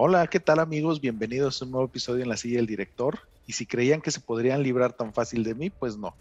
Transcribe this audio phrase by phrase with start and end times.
[0.00, 1.00] Hola, ¿qué tal amigos?
[1.00, 3.18] Bienvenidos a un nuevo episodio en la silla del director.
[3.48, 6.14] Y si creían que se podrían librar tan fácil de mí, pues no.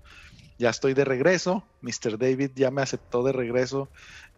[0.57, 1.63] Ya estoy de regreso.
[1.81, 2.17] Mr.
[2.17, 3.87] David ya me aceptó de regreso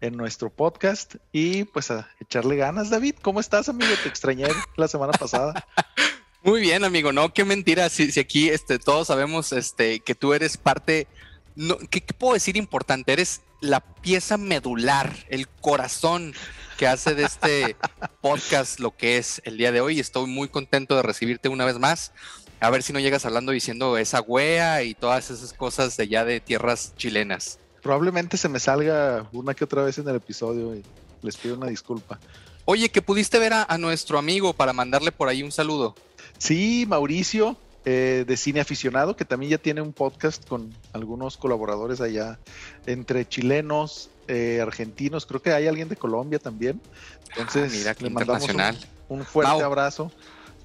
[0.02, 1.16] en nuestro podcast.
[1.32, 3.16] Y pues a echarle ganas, David.
[3.22, 3.90] ¿Cómo estás, amigo?
[4.04, 4.46] Te extrañé
[4.76, 5.66] la semana pasada.
[6.44, 7.14] Muy bien, amigo.
[7.14, 7.88] No, qué mentira.
[7.88, 11.08] Si, aquí este, todos sabemos este, que tú eres parte.
[11.56, 13.14] No, ¿qué, ¿Qué puedo decir importante?
[13.14, 16.34] Eres la pieza medular, el corazón
[16.80, 17.76] que hace de este
[18.22, 20.00] podcast lo que es el día de hoy.
[20.00, 22.14] Estoy muy contento de recibirte una vez más.
[22.62, 26.24] A ver si no llegas hablando diciendo esa wea y todas esas cosas de allá
[26.24, 27.60] de tierras chilenas.
[27.82, 30.86] Probablemente se me salga una que otra vez en el episodio y
[31.22, 32.18] les pido una disculpa.
[32.64, 35.96] Oye, que pudiste ver a, a nuestro amigo para mandarle por ahí un saludo.
[36.38, 42.00] Sí, Mauricio, eh, de cine aficionado, que también ya tiene un podcast con algunos colaboradores
[42.00, 42.40] allá,
[42.86, 46.82] entre chilenos, eh, argentinos, creo que hay alguien de Colombia también.
[47.30, 48.48] Entonces, Ah, mira, qué le mandamos
[49.10, 50.12] un, fuerte Mau, abrazo.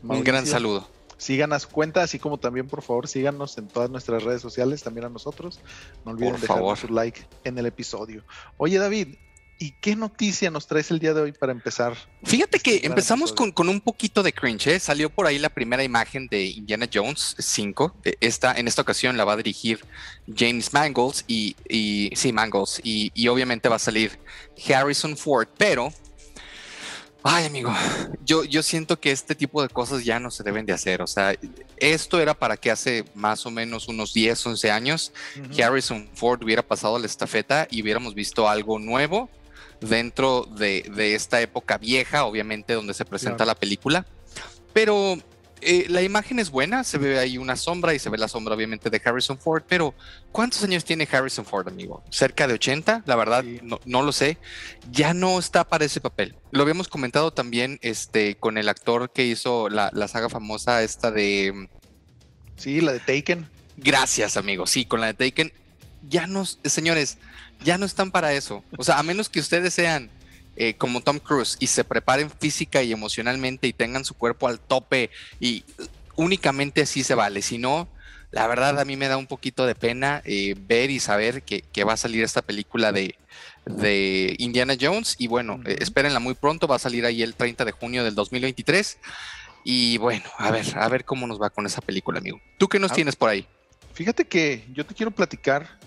[0.03, 0.89] Un gran saludo.
[1.17, 4.83] Sigan a su cuenta, así como también, por favor, síganos en todas nuestras redes sociales,
[4.83, 5.61] también a nosotros.
[6.05, 8.23] No olviden dejar su like en el episodio.
[8.59, 9.17] Oye, David,
[9.59, 11.97] ¿y qué noticia nos traes el día de hoy para empezar?
[12.25, 14.69] Fíjate que Gran empezamos con, con un poquito de cringe.
[14.69, 14.81] ¿eh?
[14.81, 17.95] Salió por ahí la primera imagen de Indiana Jones 5.
[18.05, 19.85] Eh, Esta, en esta ocasión la va a dirigir
[20.35, 22.81] James Mangold y, y sí, Mangold.
[22.83, 24.19] Y, y obviamente va a salir
[24.69, 25.93] Harrison Ford, pero.
[27.27, 27.75] Ay, amigo,
[28.23, 31.01] yo, yo siento que este tipo de cosas ya no se deben de hacer.
[31.01, 31.35] O sea,
[31.79, 35.13] esto era para que hace más o menos unos 10, 11 años
[35.59, 39.31] Harrison Ford hubiera pasado la estafeta y hubiéramos visto algo nuevo
[39.81, 43.49] dentro de, de esta época vieja, obviamente, donde se presenta Claro.
[43.51, 44.07] la película.
[44.73, 45.17] Pero
[45.61, 48.55] eh, la imagen es buena, se ve ahí una sombra y se ve la sombra,
[48.55, 49.63] obviamente, de Harrison Ford.
[49.69, 49.95] Pero,
[50.33, 52.03] ¿cuántos años tiene Harrison Ford, amigo?
[52.11, 53.03] ¿Cerca de 80?
[53.07, 53.61] La verdad, Sí.
[53.63, 54.37] no, no lo sé.
[54.91, 56.35] Ya no está para ese papel.
[56.51, 61.11] Lo habíamos comentado también este, con el actor que hizo la, la saga famosa esta
[61.11, 61.69] de.
[62.57, 63.49] Sí, la de Taken.
[63.77, 64.67] Gracias, amigo.
[64.67, 65.53] Sí, con la de Taken,
[66.09, 67.19] ya no, señores,
[67.63, 68.63] ya no están para eso.
[68.77, 70.11] O sea, a menos que ustedes sean
[70.57, 74.61] eh, como Tom Cruise y se preparen física y emocionalmente y tengan su cuerpo al
[74.61, 75.11] tope
[75.41, 75.65] y
[76.17, 77.43] únicamente así se vale.
[77.43, 77.89] Si no,
[78.31, 81.63] la verdad a mí me da un poquito de pena eh, ver y saber que,
[81.63, 83.17] que va a salir esta película de,
[83.67, 87.65] de Indiana Jones y bueno, eh, espérenla muy pronto, va a salir ahí el 30
[87.65, 88.99] de junio del 2023.
[89.67, 92.39] Y bueno, a ver, a ver cómo nos va con esa película, amigo.
[92.59, 92.95] ¿Tú qué nos Ah.
[92.95, 93.47] tienes por ahí?
[93.95, 95.79] Fíjate que yo te quiero platicar,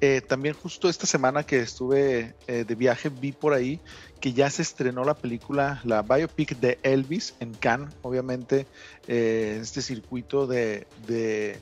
[0.00, 3.80] eh, también justo esta semana que estuve eh, de viaje, vi por ahí
[4.20, 8.66] que ya se estrenó la película, la biopic de Elvis en Cannes, obviamente,
[9.06, 11.58] eh, este circuito de, de,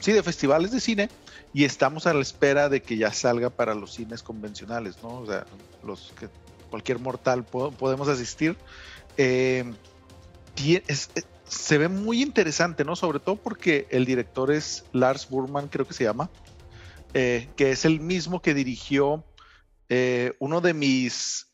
[0.00, 1.08] sí, de festivales de cine,
[1.52, 5.20] y estamos a la espera de que ya salga para los cines convencionales, ¿no?
[5.20, 5.46] O sea,
[5.82, 6.28] los que
[6.70, 8.56] cualquier mortal po- podemos asistir.
[9.16, 9.64] Eh,
[11.52, 12.96] se ve muy interesante, ¿no?
[12.96, 16.30] Sobre todo porque el director es Lars Burman, creo que se llama,
[17.12, 19.22] eh, que es el mismo que dirigió
[19.90, 21.52] eh, uno de mis,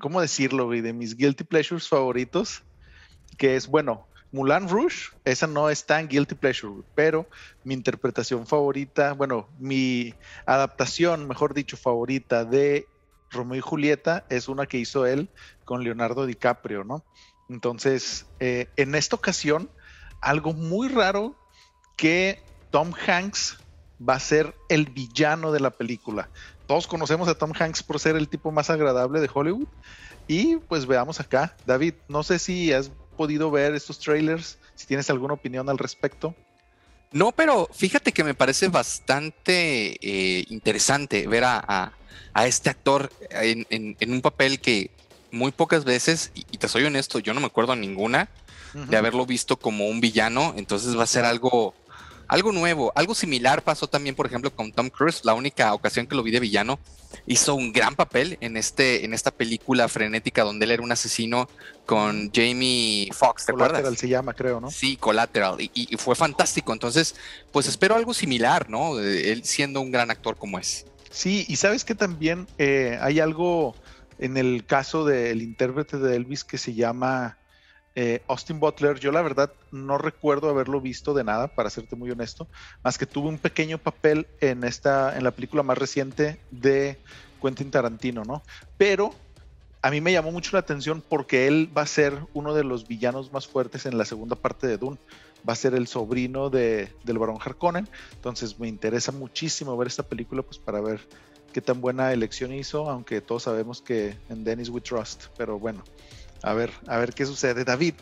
[0.00, 0.80] ¿cómo decirlo, güey?
[0.80, 2.62] De mis guilty pleasures favoritos,
[3.36, 7.28] que es, bueno, Mulan Rouge, esa no es tan guilty pleasure, pero
[7.62, 10.14] mi interpretación favorita, bueno, mi
[10.46, 12.86] adaptación, mejor dicho, favorita de
[13.30, 15.28] Romeo y Julieta es una que hizo él
[15.66, 17.04] con Leonardo DiCaprio, ¿no?
[17.50, 19.68] Entonces, eh, en esta ocasión,
[20.20, 21.34] algo muy raro
[21.96, 22.40] que
[22.70, 23.58] Tom Hanks
[24.08, 26.30] va a ser el villano de la película.
[26.66, 29.66] Todos conocemos a Tom Hanks por ser el tipo más agradable de Hollywood.
[30.28, 31.56] Y pues veamos acá.
[31.66, 36.34] David, no sé si has podido ver estos trailers, si tienes alguna opinión al respecto.
[37.12, 41.92] No, pero fíjate que me parece bastante eh, interesante ver a,
[42.32, 43.66] a- este actor en-
[43.98, 44.92] en un papel que
[45.32, 48.28] muy pocas veces, y, y te soy honesto, yo no me acuerdo ninguna
[48.72, 51.74] de haberlo visto como un villano, entonces va a ser algo,
[52.28, 56.14] algo nuevo, algo similar pasó también, por ejemplo, con Tom Cruise, la única ocasión que
[56.14, 56.78] lo vi de villano,
[57.26, 61.48] hizo un gran papel en, este, en esta película frenética donde él era un asesino
[61.84, 63.98] con Jamie Foxx, ¿te Collateral acuerdas?
[63.98, 64.70] se llama, creo, ¿no?
[64.70, 66.72] Sí, Collateral, y, y fue fantástico.
[66.72, 67.16] Entonces,
[67.50, 68.94] pues espero algo similar, ¿no?
[68.94, 70.86] De Él siendo un gran actor como es.
[71.10, 73.74] Sí, y sabes que también eh, hay algo
[74.20, 77.38] en el caso del intérprete de Elvis que se llama
[77.94, 79.00] eh, Austin Butler.
[79.00, 82.46] Yo la verdad no recuerdo haberlo visto de nada, para serte muy honesto,
[82.84, 87.00] más que tuve un pequeño papel en esta, en la película más reciente de
[87.42, 88.42] Quentin Tarantino, ¿no?
[88.76, 89.14] Pero
[89.80, 92.86] a mí me llamó mucho la atención porque él va a ser uno de los
[92.86, 94.98] villanos más fuertes en la segunda parte de Dune.
[95.48, 97.88] Va a ser el sobrino de, del Barón Harkonnen.
[98.12, 101.00] Entonces me interesa muchísimo ver esta película pues para ver
[101.52, 105.26] qué tan buena elección hizo, aunque todos sabemos que en Dennis we trust.
[105.36, 105.84] Pero bueno,
[106.42, 107.64] A ver, a ver qué sucede.
[107.64, 107.94] David.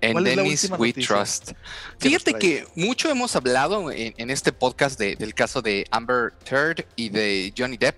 [0.00, 1.52] En Dennis We Trust.
[1.98, 7.52] Fíjate que mucho hemos hablado en, este podcast del caso de Amber Turd y de
[7.56, 7.96] Johnny Depp.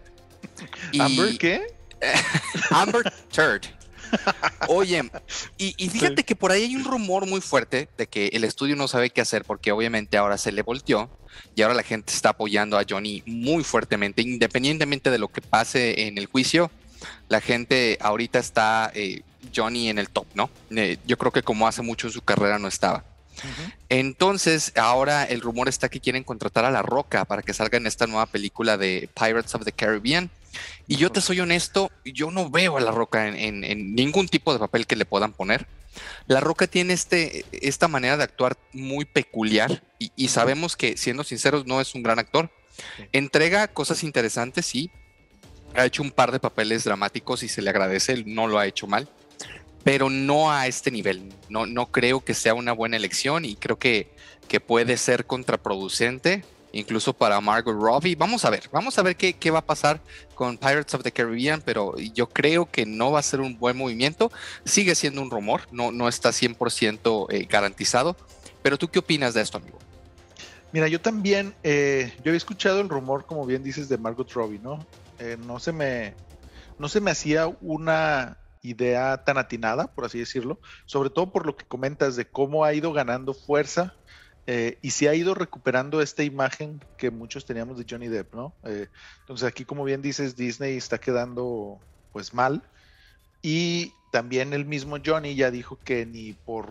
[0.99, 1.63] ¿Amber qué?
[2.71, 3.67] Amber Turd.
[4.69, 5.11] Oye,
[5.59, 8.89] y, fíjate que por ahí hay un rumor muy fuerte de que el estudio no
[8.89, 11.11] sabe qué hacer porque obviamente ahora se le volteó
[11.55, 16.07] y ahora la gente está apoyando a Johnny muy fuertemente, independientemente de lo que pase
[16.07, 16.71] en el juicio.
[17.29, 19.23] La gente ahorita está eh,
[19.55, 20.51] Johnny en el top, ¿no?
[20.71, 23.05] Eh, yo creo que como hace mucho su carrera no estaba.
[23.89, 27.87] Entonces, ahora el rumor está que quieren contratar a La Roca para que salga en
[27.87, 30.31] esta nueva película de Pirates of the Caribbean.
[30.87, 34.59] Y yo te soy honesto, yo no veo a La Roca en, ningún tipo de
[34.59, 35.67] papel que le puedan poner.
[36.27, 41.67] La Roca tiene este, esta manera de actuar muy peculiar y, sabemos que, siendo sinceros,
[41.67, 42.51] no es un gran actor.
[43.13, 44.91] Entrega cosas interesantes, sí.
[45.75, 48.87] Ha hecho un par de papeles dramáticos y se le agradece, no lo ha hecho
[48.87, 49.09] mal
[49.85, 51.33] pero no a este nivel.
[51.49, 54.15] No, no creo que sea una buena elección y creo que,
[54.49, 58.15] que puede ser contraproducente, incluso para Margot Robbie.
[58.15, 60.01] Vamos a ver, vamos a ver qué, qué, va a pasar
[60.35, 63.77] con Pirates of the Caribbean, pero yo creo que no va a ser un buen
[63.77, 64.31] movimiento.
[64.65, 68.17] Sigue siendo un rumor, no, no está 100% eh, garantizado.
[68.63, 69.79] Pero tú qué opinas de esto, amigo?
[70.73, 74.61] Mira, yo también, eh, yo he escuchado el rumor, como bien dices, de Margot Robbie,
[74.61, 74.87] ¿no?
[75.19, 76.15] Eh, no se me,
[76.79, 81.57] no se me hacía una idea tan atinada, por así decirlo, sobre todo por lo
[81.57, 83.95] que comentas de cómo ha ido ganando fuerza
[84.47, 88.55] eh, y si ha ido recuperando esta imagen que muchos teníamos de Johnny Depp, ¿no?
[88.65, 88.89] Eh,
[89.21, 91.79] entonces aquí, como bien dices, Disney está quedando
[92.13, 92.63] pues mal
[93.41, 96.71] y también el mismo Johnny ya dijo que ni por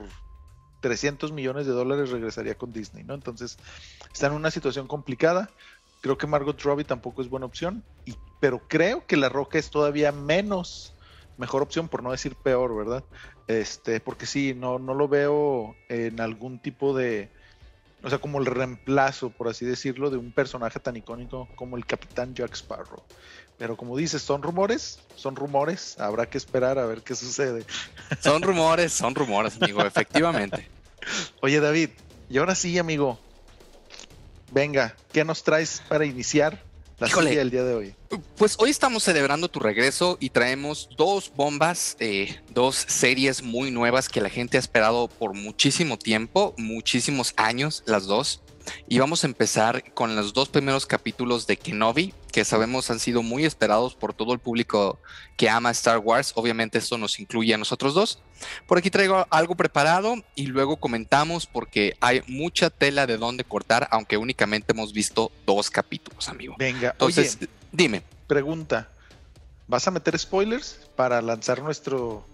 [0.81, 3.13] 300 millones de dólares regresaría con Disney, ¿no?
[3.13, 3.57] Entonces
[4.11, 5.49] está en una situación complicada.
[6.01, 9.69] Creo que Margot Robbie tampoco es buena opción, y, pero creo que La Roca es
[9.69, 10.93] todavía menos
[11.37, 13.03] mejor opción, por no decir peor, ¿verdad?
[13.47, 17.29] Este, porque sí, no, no lo veo en algún tipo de,
[18.03, 21.85] o sea, como el reemplazo, por así decirlo, de un personaje tan icónico como el
[21.85, 23.03] Capitán Jack Sparrow.
[23.57, 27.63] Pero como dices, son rumores, son rumores, habrá que esperar a ver qué sucede.
[28.19, 30.67] Son rumores, son rumores, amigo, efectivamente.
[31.41, 31.89] Oye, David,
[32.29, 33.19] y ahora sí, amigo,
[34.51, 36.70] venga, ¿qué nos traes para iniciar
[37.09, 37.95] la el día de hoy?
[38.37, 44.09] Pues hoy estamos celebrando tu regreso y traemos dos bombas, eh, dos series muy nuevas
[44.09, 48.41] que la gente ha esperado por muchísimo tiempo, muchísimos años, las dos.
[48.87, 53.23] Y vamos a empezar con los dos primeros capítulos de Kenobi, que sabemos han sido
[53.23, 54.99] muy esperados por todo el público
[55.37, 56.33] que ama Star Wars.
[56.35, 58.21] Obviamente esto nos incluye a nosotros dos.
[58.67, 63.87] Por aquí traigo algo preparado y luego comentamos porque hay mucha tela de dónde cortar,
[63.91, 66.55] aunque únicamente hemos visto dos capítulos, amigo.
[66.57, 67.37] Venga, entonces
[67.71, 68.03] dime.
[68.27, 68.89] Pregunta,
[69.67, 72.25] ¿vas a meter spoilers para lanzar nuestro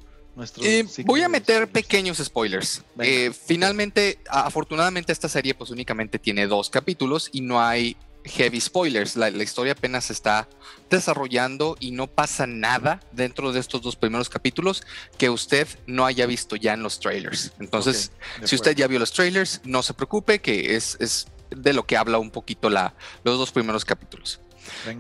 [0.62, 2.84] eh, voy a meter pequeños spoilers.
[3.00, 9.16] Eh, finalmente, afortunadamente esta serie pues únicamente tiene dos capítulos y no hay heavy spoilers.
[9.16, 10.48] La, historia apenas se está
[10.89, 14.84] desarrollando y no pasa nada dentro de estos dos primeros capítulos
[15.18, 17.54] que usted no haya visto ya en los trailers.
[17.60, 18.12] Entonces,
[18.44, 21.98] si usted ya vio los trailers, no se preocupe que es, es de lo que
[21.98, 22.94] habla un poquito la,
[23.24, 24.39] los dos primeros capítulos.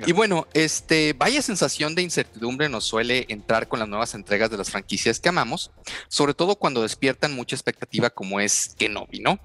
[0.05, 4.57] Y bueno, este, vaya sensación de incertidumbre nos suele entrar con las nuevas entregas de
[4.57, 5.71] las franquicias que amamos,
[6.07, 9.39] sobre todo cuando despiertan mucha expectativa como es Kenobi, ¿no?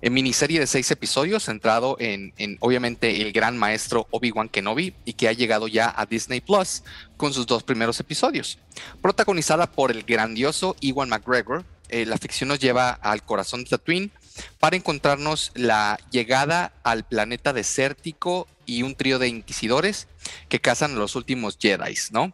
[0.00, 5.14] En miniserie de seis episodios centrado en, en obviamente el gran maestro Obi-Wan Kenobi y
[5.14, 6.82] que ha llegado ya a Disney Plus
[7.16, 8.58] con sus dos primeros episodios.
[9.02, 14.10] Protagonizada por el grandioso Ewan McGregor, eh, la ficción nos lleva al corazón de Tatooine
[14.58, 20.08] para encontrarnos la llegada al planeta desértico y un trío de inquisidores
[20.48, 22.32] que cazan a los últimos Jedi, ¿no?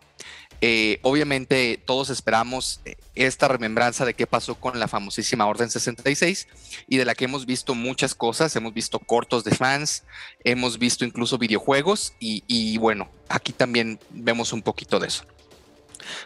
[0.65, 6.47] Eh, obviamente todos esperamos eh, esta remembranza de qué pasó con la famosísima Orden 66
[6.87, 10.05] y de la que hemos visto muchas cosas, hemos visto cortos de fans,
[10.45, 15.25] hemos visto incluso videojuegos y bueno, aquí también vemos un poquito de eso.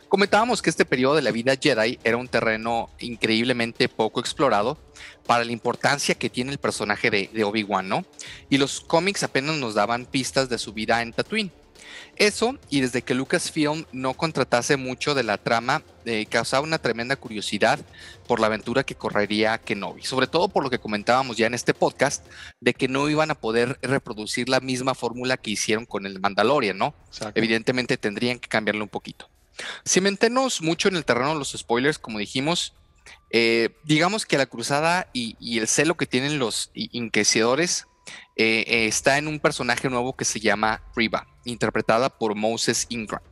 [0.09, 4.79] Comentábamos que este periodo de la vida Jedi era un terreno increíblemente poco explorado
[5.27, 8.05] para la importancia que tiene el personaje de, Obi-Wan, ¿no?
[8.49, 11.51] Y los cómics apenas nos daban pistas de su vida en Tatooine.
[12.17, 17.17] Eso, y desde que Lucasfilm no contratase mucho de la trama, eh, causaba una tremenda
[17.17, 17.79] curiosidad
[18.27, 21.75] por la aventura que correría Kenobi, sobre todo por lo que comentábamos ya en este
[21.75, 22.25] podcast,
[22.61, 26.79] de que no iban a poder reproducir la misma fórmula que hicieron con el Mandalorian,
[26.79, 26.95] ¿no?
[27.35, 29.29] Evidentemente tendrían que cambiarle un poquito.
[29.85, 32.75] Si meternos mucho en el terreno de los spoilers, como dijimos,
[33.31, 37.87] eh, digamos que la cruzada y, el celo que tienen los inquisidores
[38.37, 43.23] eh, eh, está en un personaje nuevo que se llama Riva, interpretada por Moses Ingram.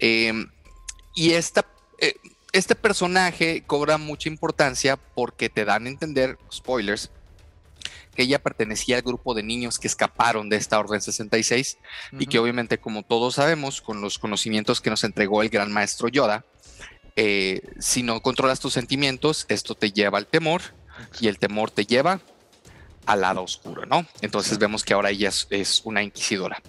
[0.00, 1.66] y esta,
[2.52, 7.10] este personaje cobra mucha importancia porque te dan a entender, spoilers,
[8.16, 11.78] que ella pertenecía al grupo de niños que escaparon de esta Orden 66
[12.18, 16.08] y que obviamente, como todos sabemos, con los conocimientos que nos entregó el gran maestro
[16.08, 16.44] Yoda,
[17.14, 20.62] eh, si no controlas tus sentimientos, esto te lleva al temor
[21.20, 22.20] y el temor te lleva
[23.06, 24.04] al lado oscuro, ¿no?
[24.20, 26.60] Entonces vemos que ahora ella es, una inquisidora.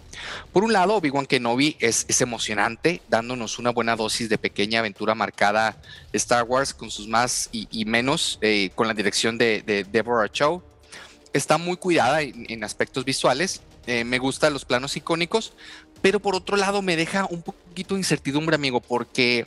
[0.54, 5.16] Por un lado, Obi-Wan Kenobi es, es, emocionante, dándonos una buena dosis de pequeña aventura
[5.16, 5.78] marcada
[6.14, 10.64] Star Wars con sus más y, menos, eh, con la dirección de, Deborah Chow.
[11.38, 15.54] Está muy cuidada en, aspectos visuales, eh, me gustan los planos icónicos,
[16.02, 19.46] pero por otro lado me deja un poquito de incertidumbre, amigo, porque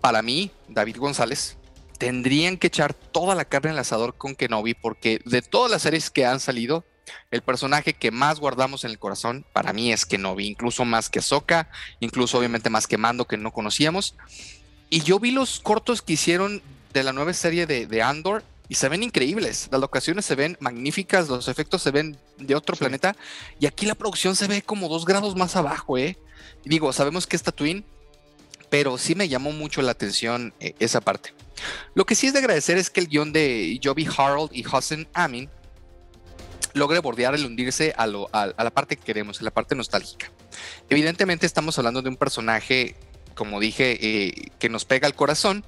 [0.00, 1.58] para mí, David González,
[1.98, 6.08] tendrían que echar toda la carne al asador con Kenobi porque de todas las series
[6.08, 6.86] que han salido,
[7.30, 11.18] el personaje que más guardamos en el corazón para mí es Kenobi, incluso más que
[11.18, 11.68] Ahsoka,
[12.00, 14.14] incluso obviamente más que Mando que no conocíamos.
[14.88, 18.88] Y yo vi los cortos que hicieron de la nueva serie de, Andor y se
[18.88, 19.68] ven increíbles.
[19.72, 23.16] Las locaciones se ven magníficas, los efectos se ven de otro planeta
[23.58, 26.16] y aquí la producción se ve como dos grados más abajo, ¿eh?
[26.64, 27.84] Digo, sabemos que es Tatooine,
[28.70, 31.34] pero sí me llamó mucho la atención eh, esa parte.
[31.94, 35.08] Lo que sí es de agradecer es que el guion de Joby Harold y Hossein
[35.14, 35.50] Amin
[36.72, 40.30] logre bordear el hundirse a, la parte que queremos, a la parte nostálgica.
[40.88, 42.94] Evidentemente estamos hablando de un personaje,
[43.34, 45.64] como dije, eh, que nos pega al corazón,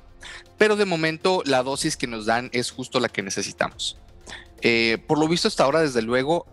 [0.59, 3.99] pero de momento la dosis que nos dan es justo la que necesitamos.
[4.61, 6.47] Eh, por lo visto hasta ahora, desde luego,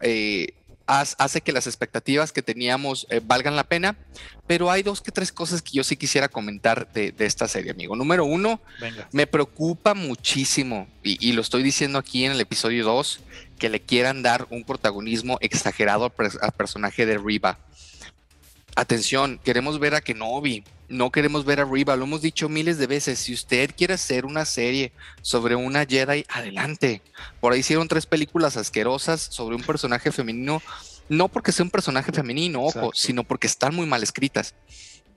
[0.90, 3.96] hace que las expectativas que teníamos eh, valgan la pena,
[4.48, 7.96] pero hay dos que tres cosas que yo sí quisiera comentar de, esta serie, amigo.
[7.96, 8.60] Número uno,
[9.12, 13.20] me preocupa muchísimo, y, lo estoy diciendo aquí en el episodio 2,
[13.60, 16.12] que le quieran dar un protagonismo exagerado
[16.42, 17.60] al, personaje de Riva.
[18.76, 22.88] Atención, queremos ver a Kenobi, no queremos ver a Riva, lo hemos dicho miles de
[22.88, 23.20] veces.
[23.20, 24.92] Si usted quiere hacer una serie
[25.22, 27.02] sobre una Jedi, adelante.
[27.40, 30.62] Por ahí hicieron tres películas asquerosas sobre un personaje femenino,
[31.08, 34.56] no porque sea un personaje femenino, ojo, sino porque están muy mal escritas.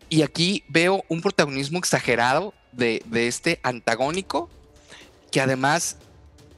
[0.09, 4.51] Y aquí veo un protagonismo exagerado de, de este antagónico
[5.31, 5.97] que además,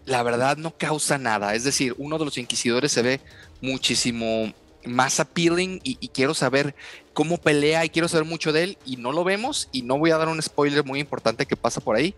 [0.07, 1.55] la verdad, no causa nada.
[1.55, 3.21] Es decir, uno de los inquisidores se ve
[3.61, 4.53] muchísimo
[4.87, 6.75] más appealing y, quiero saber
[7.13, 10.11] cómo pelea y quiero saber mucho de él y no lo vemos y no voy
[10.11, 12.15] a dar un spoiler muy importante que pasa por ahí,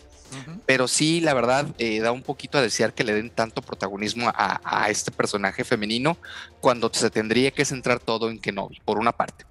[0.66, 4.30] pero sí, la verdad, eh, da un poquito a desear que le den tanto protagonismo
[4.34, 6.16] a, este personaje femenino
[6.60, 9.44] cuando se tendría que centrar todo en Kenobi, por una parte.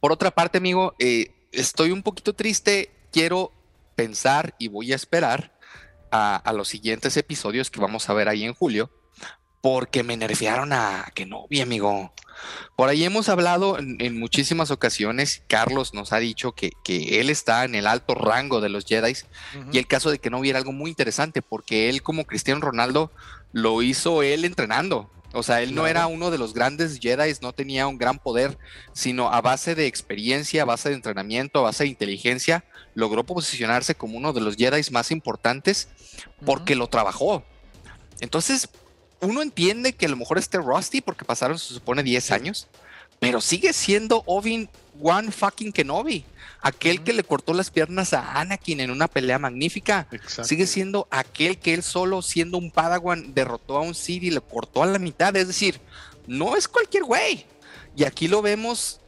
[0.00, 3.52] Por otra parte, amigo, eh, estoy un poquito triste, quiero
[3.94, 5.52] pensar y voy a esperar
[6.10, 8.90] a, a los siguientes episodios que vamos a ver ahí en julio
[9.60, 12.12] porque me nerfearon a que no vi, amigo.
[12.76, 15.42] Por ahí hemos hablado en, muchísimas ocasiones.
[15.46, 19.14] Carlos nos ha dicho que, él está en el alto rango de los Jedi.
[19.72, 23.12] Y el caso de que no viera algo muy interesante, porque él, como Cristiano Ronaldo,
[23.52, 25.10] lo hizo él entrenando.
[25.32, 28.58] O sea, él no era uno de los grandes Jedi, no tenía un gran poder,
[28.92, 32.64] sino a base de experiencia, a base de entrenamiento, a base de inteligencia,
[32.94, 35.88] logró posicionarse como uno de los Jedi más importantes
[36.44, 37.44] porque lo trabajó.
[38.20, 38.68] Entonces,
[39.20, 42.66] uno entiende que a lo mejor esté Rusty porque pasaron, se supone, 10 años,
[43.18, 44.68] pero sigue siendo Ovin
[45.00, 46.24] One fucking Kenobi.
[46.62, 50.06] Aquel que le cortó las piernas a Anakin en una pelea magnífica.
[50.42, 54.42] Sigue siendo aquel que él solo, siendo un Padawan, derrotó a un Sith y le
[54.42, 55.34] cortó a la mitad.
[55.36, 55.80] Es decir,
[56.26, 57.46] no es cualquier güey.
[57.96, 59.00] Y aquí lo vemos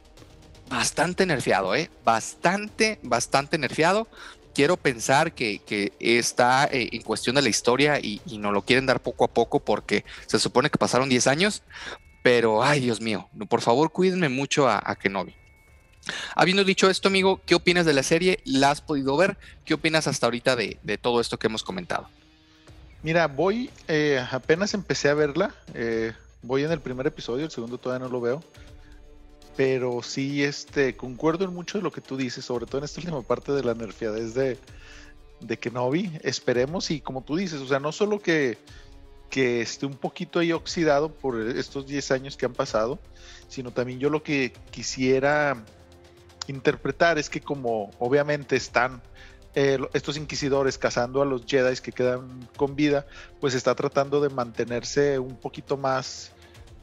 [0.67, 1.91] bastante nerfeado, ¿eh?
[2.03, 4.07] Bastante, bastante nerfeado
[4.53, 5.61] quiero pensar que,
[5.99, 9.27] está eh, en cuestión de la historia y, y nos lo quieren dar poco a
[9.27, 11.63] poco porque se supone que pasaron 10 años,
[12.23, 15.35] pero ay Dios mío, por favor cuídenme mucho a, a Kenobi.
[16.35, 18.39] Habiendo dicho esto, amigo, ¿qué opinas de la serie?
[18.43, 19.37] ¿La has podido ver?
[19.65, 22.09] ¿Qué opinas hasta ahorita de, todo esto que hemos comentado?
[23.03, 27.77] Mira, voy, eh, apenas empecé a verla, eh, voy en el primer episodio, el segundo
[27.77, 28.43] todavía no lo veo
[29.55, 33.01] pero sí este concuerdo en mucho de lo que tú dices, sobre todo en esta
[33.01, 34.57] última parte de la nerfeadez de,
[35.39, 36.11] de Kenobi.
[36.23, 38.57] Esperemos y como tú dices, o sea, no solo que,
[39.29, 42.99] que esté un poquito ahí oxidado por estos 10 años que han pasado,
[43.47, 45.63] sino también yo lo que quisiera
[46.47, 49.01] interpretar es que como obviamente están
[49.55, 53.05] eh, estos inquisidores cazando a los Jedi que quedan con vida,
[53.39, 56.31] pues está tratando de mantenerse un poquito más...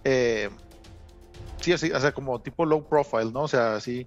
[0.05, 0.51] Eh,
[1.61, 3.43] sí, así, o sea, como tipo low profile, ¿no?
[3.43, 4.07] O sea, así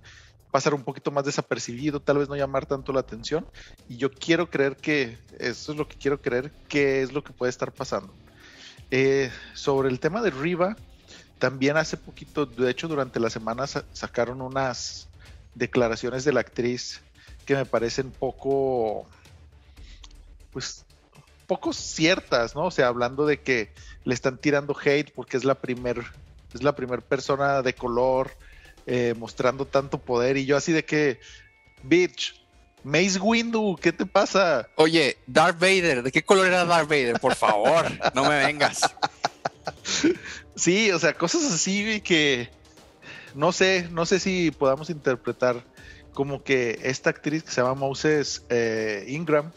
[0.51, 3.45] pasar un poquito más desapercibido, tal vez no llamar tanto la atención.
[3.89, 7.33] Y yo quiero creer que, eso es lo que quiero creer, que es lo que
[7.33, 8.13] puede estar pasando.
[8.91, 10.75] Eh, sobre el tema de Riva,
[11.39, 15.09] también hace poquito, de hecho durante la semana sacaron unas
[15.55, 17.01] declaraciones de la actriz
[17.45, 19.07] que me parecen poco,
[20.51, 20.85] pues,
[21.47, 22.65] poco ciertas, ¿no?
[22.65, 23.73] O sea, hablando de que
[24.03, 26.03] le están tirando hate porque es la primer,
[26.53, 28.31] es la primer persona de color
[28.85, 31.19] eh, mostrando tanto poder y yo así de que,
[31.83, 32.43] bitch,
[32.83, 34.67] Mace Windu, ¿qué te pasa?
[34.75, 37.19] Oye, Darth Vader, ¿de qué color era Darth Vader?
[37.19, 38.81] Por favor, no me vengas.
[40.55, 42.49] Sí, o sea, cosas así que
[43.35, 45.63] no sé, no sé si podamos interpretar
[46.13, 49.51] como que esta actriz que se llama Moses eh, Ingram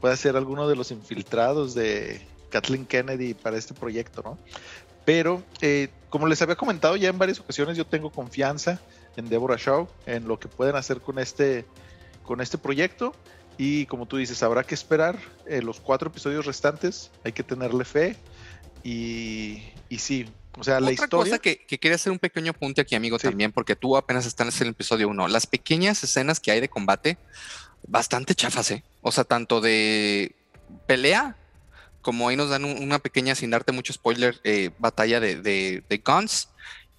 [0.00, 4.38] puede ser alguno de los infiltrados de Kathleen Kennedy para este proyecto, ¿no?
[5.04, 8.80] Pero, eh, como les había comentado ya en varias ocasiones, yo tengo confianza
[9.16, 11.64] en Deborah Shaw, en lo que pueden hacer con este,
[12.24, 13.14] con este proyecto.
[13.58, 17.84] Y como tú dices, habrá que esperar eh, los cuatro episodios restantes, hay que tenerle
[17.84, 18.16] fe.
[18.82, 20.26] Y, y sí,
[20.58, 21.24] o sea, la Otra historia.
[21.32, 23.28] cosa que, que quería hacer un pequeño apunte aquí, amigo, Sí.
[23.28, 25.28] también, porque tú apenas estás en el episodio 1.
[25.28, 27.18] Las pequeñas escenas que hay de combate,
[27.86, 28.82] bastante chafas, ¿eh?
[29.02, 30.34] O sea, tanto de
[30.86, 31.36] pelea,
[32.02, 36.02] como ahí nos dan un- una pequeña, sin darte mucho spoiler, eh, batalla de, de,
[36.04, 36.48] Guns.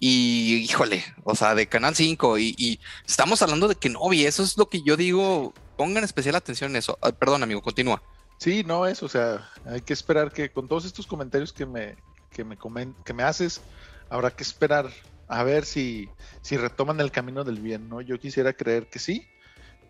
[0.00, 2.38] Y híjole, o sea, de Canal 5.
[2.38, 5.54] Y, estamos hablando de que no, y eso es lo que yo digo.
[5.76, 6.98] Pongan especial atención en eso.
[7.02, 8.02] Ah, perdón, amigo, continúa.
[8.38, 11.96] Sí, no es, o sea, hay que esperar que con todos estos comentarios que me,
[12.30, 12.56] que me,
[13.04, 13.60] que me haces,
[14.10, 14.90] habrá que esperar
[15.28, 16.08] a ver si,
[16.42, 18.00] si retoman el camino del bien, ¿no?
[18.00, 19.26] Yo quisiera creer que sí,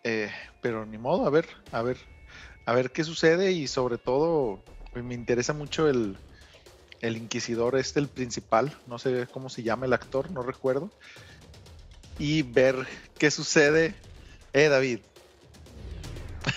[0.04, 0.30] eh,
[0.62, 1.98] pero ni modo, a ver, a ver,
[2.66, 4.62] a ver qué sucede y sobre todo
[5.02, 6.16] me interesa mucho el,
[7.00, 10.90] el inquisidor este, el principal, no sé cómo se llama el actor, no recuerdo,
[12.18, 12.86] y ver
[13.18, 13.94] qué sucede.
[14.52, 15.00] Eh, David,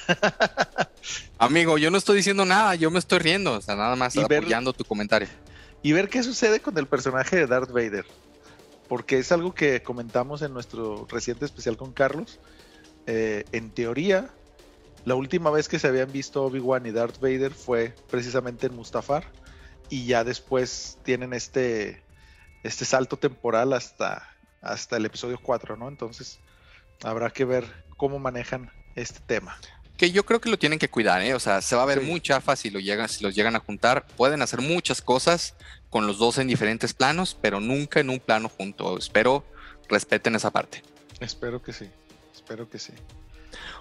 [1.40, 3.54] Amigo, yo no estoy diciendo nada, yo me estoy riendo.
[3.54, 5.28] O sea, nada más Y ver- apoyando tu comentario.
[5.84, 8.06] y ver qué sucede con el personaje de Darth Vader.
[8.88, 12.40] Porque es algo que comentamos en nuestro reciente especial con Carlos.
[13.06, 14.30] Eh, en teoría,
[15.08, 19.24] la última vez que se habían visto Obi-Wan y Darth Vader fue precisamente en Mustafar.
[19.90, 22.04] Y ya después tienen este,
[22.64, 24.30] este salto temporal hasta,
[24.62, 25.88] hasta el episodio 4, ¿no?
[25.88, 26.40] Entonces,
[27.06, 29.58] habrá que ver cómo manejan este tema.
[29.96, 31.34] Que yo creo que lo tienen que cuidar, ¿eh?
[31.34, 32.06] O sea, se va a ver Sí.
[32.06, 34.06] muy chafa si, lo llegan, si los llegan a juntar.
[34.18, 35.56] Pueden hacer muchas cosas
[35.90, 38.98] con los dos en diferentes planos, pero nunca en un plano junto.
[38.98, 39.46] Espero
[39.88, 40.84] respeten esa parte.
[41.22, 41.90] Espero que sí.
[42.36, 42.92] Espero que sí.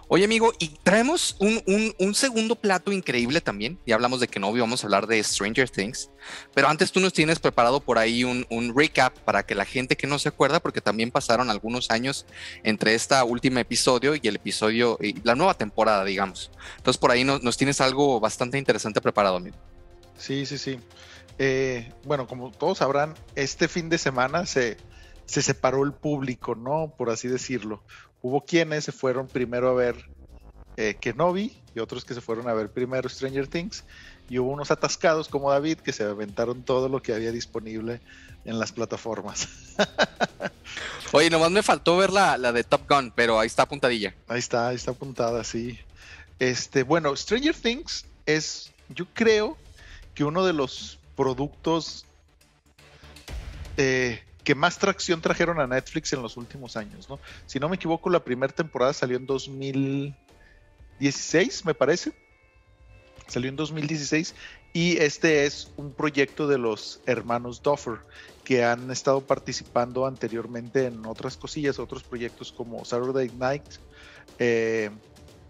[0.08, 3.80] Oye, amigo, y traemos un, un- un segundo plato increíble también.
[3.86, 6.10] Ya hablamos de que no vamos a hablar de Stranger Things,
[6.54, 9.96] pero antes tú nos tienes preparado por ahí un, un recap para que la gente
[9.96, 12.24] que no se acuerda, porque también pasaron algunos años
[12.62, 16.52] entre este último episodio y el episodio, y la nueva temporada, digamos.
[16.76, 19.56] Entonces por ahí nos, nos tienes algo bastante interesante preparado, amigo.
[20.16, 20.78] Sí, sí, sí.
[21.38, 24.76] Eh, bueno, como todos sabrán, este fin de semana se,
[25.26, 26.94] se separó el público, ¿no?
[26.96, 27.82] Por así decirlo.
[28.26, 30.04] Hubo quienes se fueron primero a ver
[30.76, 33.84] eh, Kenobi y otros que se fueron a ver primero Stranger Things.
[34.28, 38.00] Y hubo unos atascados como David que se aventaron todo lo que había disponible
[38.44, 39.46] en las plataformas.
[41.12, 44.12] Oye, nomás me faltó ver la, la de Top Gun, pero ahí está apuntadilla.
[44.26, 45.78] Ahí está, ahí está apuntada, sí.
[46.40, 49.56] Este, bueno, Stranger Things es, yo creo
[50.16, 52.06] que uno de los productos
[53.76, 57.18] eh, que más tracción trajeron a Netflix en los últimos años, ¿no?
[57.46, 62.12] Si no me equivoco, la primera temporada salió en 2016, me parece.
[63.26, 64.36] Salió en 2016
[64.72, 67.98] y este es un proyecto de los hermanos Duffer
[68.44, 73.64] que han estado participando anteriormente en otras cosillas, otros proyectos como Saturday Night,
[74.38, 74.92] eh,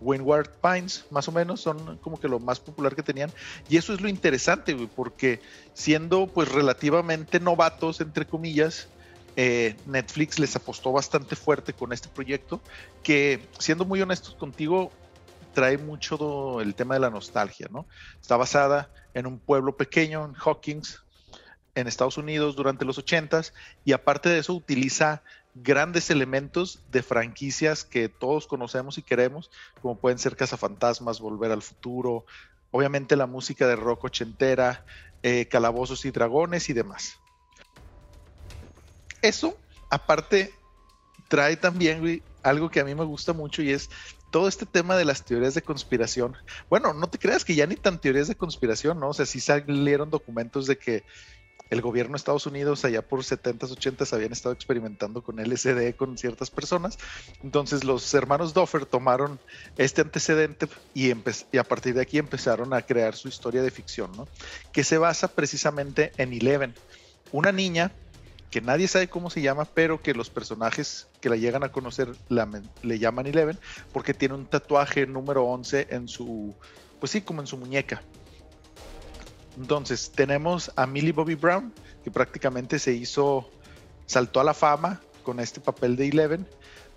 [0.01, 3.31] Windward Pines, más o menos, son como que lo más popular que tenían.
[3.69, 5.41] Y eso es lo interesante, porque
[5.75, 8.89] siendo pues relativamente novatos, entre comillas,
[9.37, 12.61] eh, Netflix les apostó bastante fuerte con este proyecto,
[13.03, 14.91] que siendo muy honestos contigo,
[15.53, 17.87] trae mucho el tema de la nostalgia, ¿no?
[18.21, 21.03] Está basada en un pueblo pequeño, en Hawkins,
[21.75, 23.53] en Estados Unidos durante los 80s,
[23.85, 25.23] y aparte de eso utiliza
[25.63, 31.63] grandes elementos de franquicias que todos conocemos y queremos, como pueden ser Cazafantasmas, Volver al
[31.63, 32.27] Futuro,
[32.71, 34.85] obviamente la música de rock ochentera,
[35.23, 37.19] eh, Calabozos y Dragones y demás.
[39.23, 39.59] Eso,
[39.91, 40.53] aparte,
[41.29, 43.89] trae también algo que a mí me gusta mucho y es
[44.31, 46.37] todo este tema de las teorías de conspiración.
[46.69, 49.09] Bueno, no te creas que ya ni tan teorías de conspiración, ¿no?
[49.09, 51.05] O sea, sí salieron documentos de que
[51.71, 56.17] el gobierno de Estados Unidos allá por 70s, 80s habían estado experimentando con LSD con
[56.17, 56.99] ciertas personas.
[57.43, 59.39] Entonces los hermanos Duffer tomaron
[59.77, 64.29] este antecedente y a partir de aquí empezaron a crear su historia de ficción, ¿no?
[64.73, 66.75] Que se basa precisamente en Eleven,
[67.33, 67.93] una niña
[68.51, 72.13] que nadie sabe cómo se llama, pero que los personajes que la llegan a conocer
[72.31, 73.59] le llaman Eleven
[73.93, 76.55] porque tiene un tatuaje número 11 en su,
[77.01, 78.03] pues sí, como en su muñeca.
[79.57, 81.73] Entonces, tenemos a Millie Bobby Brown,
[82.05, 83.51] que prácticamente se hizo,
[84.07, 86.47] saltó a la fama con este papel de Eleven.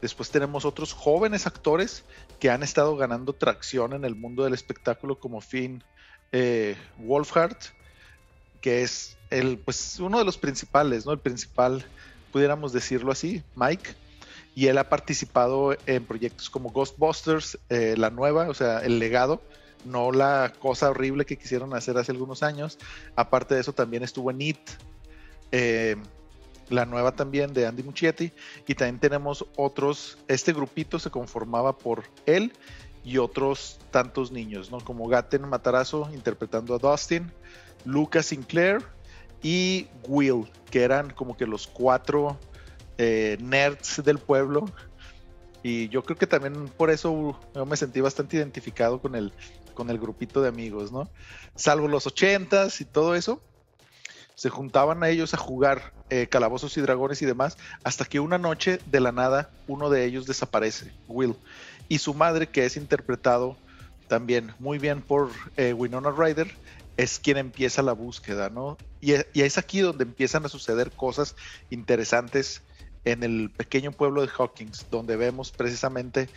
[0.01, 2.03] Después tenemos otros jóvenes actores
[2.39, 5.83] que han estado ganando tracción en el mundo del espectáculo, como Finn
[6.31, 6.77] eh,
[8.61, 11.13] que es el, pues, uno de los principales, ¿no?
[11.13, 11.85] El principal,
[12.31, 13.95] pudiéramos decirlo así, Mike.
[14.55, 19.41] Y él ha participado en proyectos como Ghostbusters, eh, la nueva, o sea, el legado,
[19.85, 22.77] no la cosa horrible que quisieron hacer hace algunos años.
[23.15, 24.59] Aparte de eso, también estuvo en It,
[25.51, 25.95] eh,
[26.69, 28.31] la nueva también de Andy Muschietti.
[28.67, 32.53] Y también tenemos otros, este grupito se conformaba por él
[33.03, 34.79] y otros tantos niños, ¿no?
[34.79, 37.31] Como Gaten Matarazo interpretando a Dustin,
[37.85, 38.83] Lucas Sinclair
[39.41, 42.37] y Will, que eran como que los cuatro
[42.97, 44.65] eh, nerds del pueblo.
[45.63, 49.33] Y yo creo que también por eso yo me sentí bastante identificado con el,
[49.79, 51.09] con el grupito de amigos, ¿no?
[51.55, 53.41] Salvo los ochentas y todo eso,
[54.35, 58.37] se juntaban a ellos a jugar eh, calabozos y dragones y demás, hasta que una
[58.37, 61.33] noche de la nada uno de ellos desaparece, Will,
[61.87, 63.55] y su madre, que es interpretado
[64.09, 66.53] también muy bien por eh, Winona Ryder,
[66.97, 68.77] es quien empieza la búsqueda, ¿no?
[68.99, 71.37] Y, es aquí donde empiezan a suceder cosas
[71.69, 72.63] interesantes
[73.05, 76.27] en el pequeño pueblo de Hawkins, donde vemos precisamente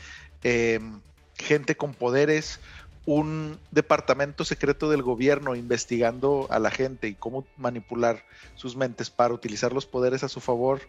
[0.45, 1.01] em,
[1.43, 2.61] gente con poderes,
[3.05, 9.35] un departamento secreto del gobierno investigando a la gente y cómo manipular sus mentes para
[9.35, 10.81] utilizar los poderes a su favor,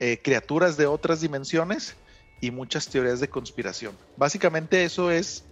[0.00, 1.94] eh, criaturas de otras dimensiones
[2.40, 3.94] y muchas teorías de conspiración.
[4.16, 5.44] Básicamente eso es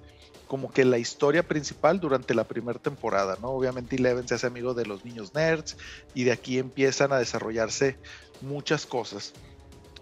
[0.49, 3.49] como que la historia principal durante la primera temporada, ¿no?
[3.49, 5.77] Obviamente Eleven se hace amigo de los niños nerds
[6.13, 7.97] y de aquí empiezan a desarrollarse
[8.43, 9.33] muchas cosas.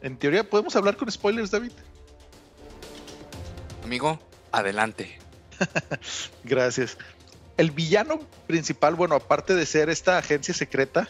[0.00, 1.72] En teoría, ¿podemos hablar con spoilers, David?
[3.84, 4.18] Amigo,
[4.50, 5.21] adelante.
[6.44, 6.98] Gracias.
[7.56, 11.08] El villano principal, bueno, aparte de ser esta agencia secreta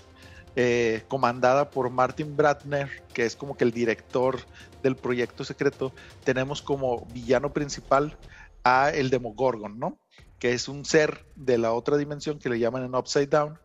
[0.55, 4.39] eh, comandada por Martin Bratner, que es como que el director
[4.83, 5.93] del proyecto secreto,
[6.25, 8.19] tenemos como villano principal
[8.65, 9.99] a el Demogorgon, ¿no?
[10.39, 13.59] Que es un ser de la otra dimensión que le llaman en Upside Down,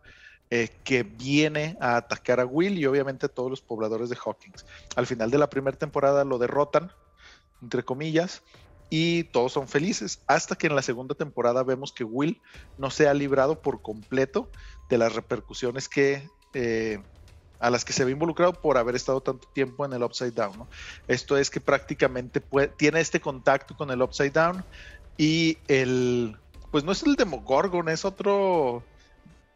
[0.50, 4.64] eh, que viene a atacar a Will y obviamente a todos los pobladores de Hawkins.
[4.96, 6.90] Al final de la primera temporada lo derrotan,
[7.60, 8.42] entre comillas,
[8.90, 12.40] y todos son felices, hasta que en la segunda temporada vemos que Will
[12.78, 14.50] no se ha librado por completo
[14.88, 16.28] de las repercusiones que...
[16.54, 17.00] Eh,
[17.60, 20.68] a las que se ve involucrado por haber estado tanto tiempo en el Upside Down.
[21.08, 22.40] Esto es que prácticamente
[22.76, 24.64] tiene este contacto con el Upside Down
[25.16, 26.36] y el,
[26.70, 28.84] pues no es el Demogorgon, es otro,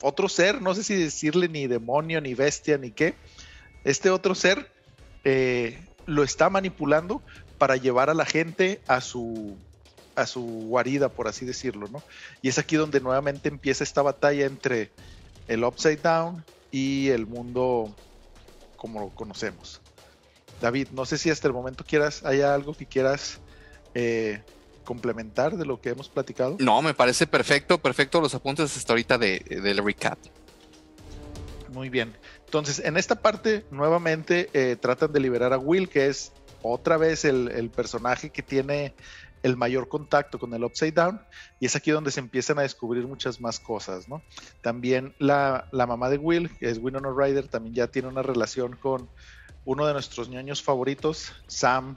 [0.02, 3.14] otro ser, no sé si decirle ni demonio, ni bestia, ni qué.
[3.84, 4.72] Este otro ser
[5.24, 7.22] eh, lo está manipulando
[7.58, 9.56] para llevar a la gente a su,
[10.14, 12.02] a su guarida, por así decirlo, ¿no?
[12.40, 14.90] Y es aquí donde nuevamente empieza esta batalla entre
[15.48, 17.94] el Upside Down y el mundo
[18.76, 19.80] como lo conocemos.
[20.60, 23.40] David, no sé si hasta el momento quieras, haya algo que quieras
[23.94, 24.42] eh,
[24.84, 26.56] complementar de lo que hemos platicado.
[26.58, 30.18] No, me parece perfecto, perfecto los apuntes hasta ahorita de, del recap.
[31.72, 32.14] Muy bien.
[32.44, 36.32] Entonces, en esta parte, nuevamente eh, tratan de liberar a Will, que es
[36.62, 38.94] otra vez el, el personaje que tiene
[39.42, 41.20] el mayor contacto con el Upside Down
[41.60, 44.22] y es aquí donde se empiezan a descubrir muchas más cosas, ¿no?
[44.62, 49.08] También la, mamá de Will, que es Winona Ryder, también ya tiene una relación con
[49.64, 51.96] uno de nuestros ñoños favoritos, Sam,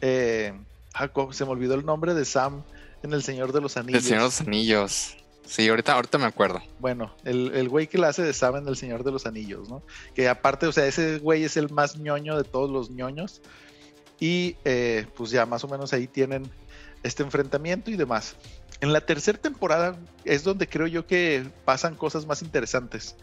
[0.00, 0.52] eh,
[0.94, 2.62] ah, se me olvidó el nombre de Sam
[3.02, 4.02] en El Señor de los Anillos.
[4.02, 5.16] El Señor de los Anillos.
[5.46, 6.60] Sí, ahorita, ahorita me acuerdo.
[6.78, 9.70] Bueno, el, el güey que la hace de Sam en El Señor de los Anillos,
[9.70, 9.82] ¿no?
[10.14, 13.40] Que aparte, o sea, ese güey es el más ñoño de todos los ñoños.
[14.20, 16.50] Y eh, pues ya más o menos ahí tienen
[17.02, 18.36] este enfrentamiento y demás.
[18.80, 23.16] En la tercera temporada es donde creo yo que pasan cosas más interesantes.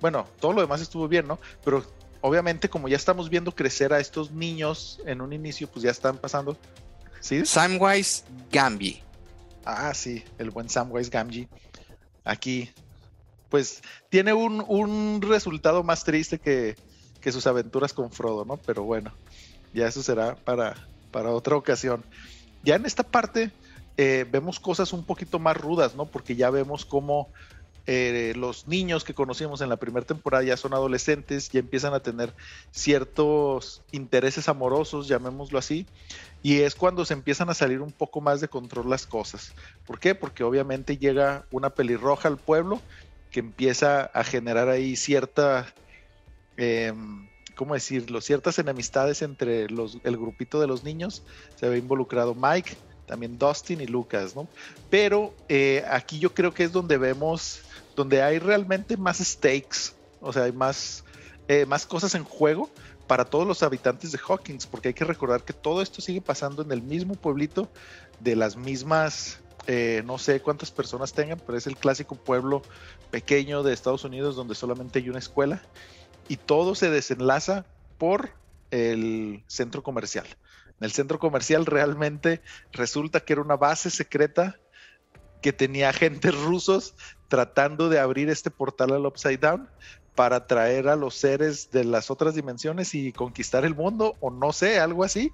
[0.00, 1.38] Bueno, todo lo demás estuvo bien, ¿no?
[1.64, 1.84] Pero
[2.20, 6.18] obviamente como ya estamos viendo crecer a estos niños en un inicio, pues ya están
[6.18, 6.56] pasando.
[7.20, 7.44] ¿Sí?
[7.44, 9.02] Samwise Gamgee.
[9.64, 11.48] Ah, sí, el buen Samwise Gamgee.
[12.24, 12.70] Aquí,
[13.48, 16.76] pues tiene un, un resultado más triste que,
[17.20, 18.56] que, sus aventuras con Frodo, ¿no?
[18.56, 19.12] Pero bueno,
[19.72, 20.74] ya eso será para,
[21.10, 22.04] para otra ocasión.
[22.62, 23.50] Ya en esta parte
[23.96, 26.06] eh, vemos cosas un poquito más rudas, ¿no?
[26.06, 27.28] Porque ya vemos cómo
[27.86, 32.00] eh, los niños que conocimos en la primera temporada ya son adolescentes, ya empiezan a
[32.00, 32.34] tener
[32.70, 35.86] ciertos intereses amorosos, llamémoslo así,
[36.42, 39.54] y es cuando se empiezan a salir un poco más de control las cosas.
[39.86, 40.14] ¿Por qué?
[40.14, 42.80] Porque obviamente llega una pelirroja al pueblo
[43.30, 45.66] que empieza a generar ahí cierta...
[46.56, 47.29] Em,
[47.60, 48.22] ¿cómo decirlo?
[48.22, 51.22] Ciertas enemistades entre los, el grupito de los niños.
[51.56, 54.48] Se ve involucrado Mike, también Dustin y Lucas, ¿no?
[54.88, 57.60] Pero eh, aquí yo creo que es donde vemos,
[57.94, 59.92] donde hay realmente más stakes,
[60.22, 61.04] o sea, hay más,
[61.48, 62.70] eh, más cosas en juego
[63.06, 66.62] para todos los habitantes de Hawkins, porque hay que recordar que todo esto sigue pasando
[66.62, 67.68] en el mismo pueblito
[68.20, 72.62] de las mismas, eh, no sé cuántas personas tengan, pero es el clásico pueblo
[73.10, 75.60] pequeño de Estados Unidos donde solamente hay una escuela
[76.30, 77.66] y todo se desenlaza
[77.98, 78.30] por
[78.70, 80.26] el centro comercial.
[80.78, 82.40] En el centro comercial realmente
[82.70, 84.60] resulta que era una base secreta
[85.42, 86.94] que tenía agentes rusos
[87.26, 89.68] tratando de abrir este portal al Upside Down
[90.14, 94.52] para traer a los seres de las otras dimensiones y conquistar el mundo, o no
[94.52, 95.32] sé, algo así.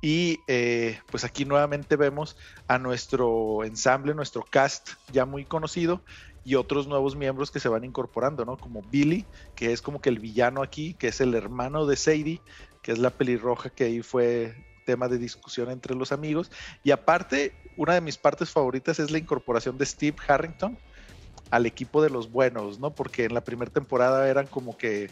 [0.00, 6.00] Y eh, pues aquí nuevamente vemos a nuestro ensamble, nuestro cast ya muy conocido
[6.44, 8.58] y otros nuevos miembros que se van incorporando, ¿no?
[8.58, 12.42] Como Billy, que es como que el villano aquí, que es el hermano de Sadie,
[12.82, 14.54] que es la pelirroja que ahí fue
[14.84, 16.50] tema de discusión entre los amigos.
[16.82, 20.78] Y aparte, una de mis partes favoritas es la incorporación de Steve Harrington,
[21.50, 22.94] al equipo de los buenos, ¿no?
[22.94, 25.10] Porque en la primera temporada eran como que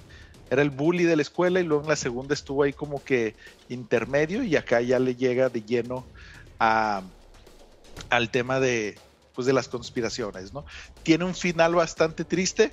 [0.50, 3.36] era el bully de la escuela y luego en la segunda estuvo ahí como que
[3.68, 6.10] intermedio y acá ya le llega de lleno
[6.58, 7.02] a,
[8.10, 8.98] al tema de
[9.34, 10.64] pues de las conspiraciones, ¿no?
[11.02, 12.72] Tiene un final bastante triste,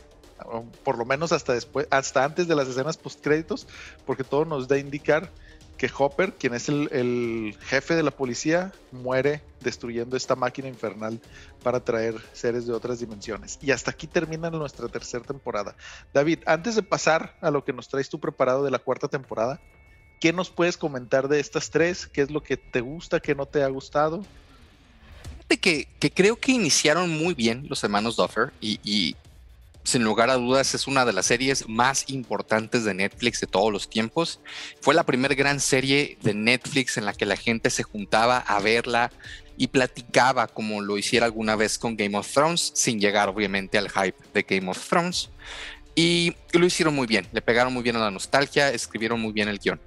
[0.83, 3.67] por lo menos hasta después, hasta antes de las escenas post créditos,
[4.05, 5.31] porque todo nos da a indicar
[5.79, 11.19] que Hopper, quien es el, jefe de la policía, muere destruyendo esta máquina infernal
[11.63, 13.57] para traer seres de otras dimensiones.
[13.61, 15.75] Y hasta aquí termina nuestra tercera temporada.
[16.13, 19.61] David, antes de pasar a lo que nos traes tú preparado de la cuarta temporada,
[20.19, 22.07] ¿qué nos puedes comentar de estas tres?
[22.07, 24.23] ¿Qué es lo que te gusta, qué no te ha gustado?
[25.49, 29.15] Que, creo que iniciaron muy bien los hermanos Duffer y
[29.89, 33.71] sin lugar a dudas es una de las series más importantes de Netflix de todos
[33.73, 34.39] los tiempos.
[34.81, 38.59] Fue la primera gran serie de Netflix en la que la gente se juntaba a
[38.59, 39.11] verla
[39.57, 43.89] y platicaba como lo hiciera alguna vez con Game of Thrones, sin llegar obviamente al
[43.89, 45.29] hype de Game of Thrones.
[45.95, 49.47] Y lo hicieron muy bien, le pegaron muy bien a la nostalgia, escribieron muy bien
[49.47, 49.81] el guion.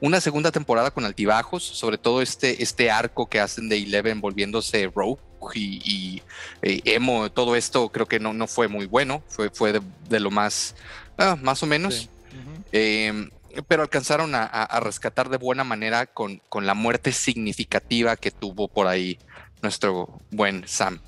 [0.00, 4.90] Una segunda temporada con altibajos, sobre todo este, este arco que hacen de Eleven volviéndose
[4.94, 5.20] Rogue
[5.54, 6.22] y,
[6.62, 10.30] eh, emo, todo esto creo que no, no fue muy bueno, fue, fue de, lo
[10.30, 10.74] más,
[11.18, 12.08] ah, más o menos.
[12.72, 13.30] Em,
[13.68, 18.86] pero alcanzaron a, rescatar de buena manera con, con, la muerte significativa que tuvo por
[18.86, 19.18] ahí
[19.62, 21.00] nuestro buen Sam.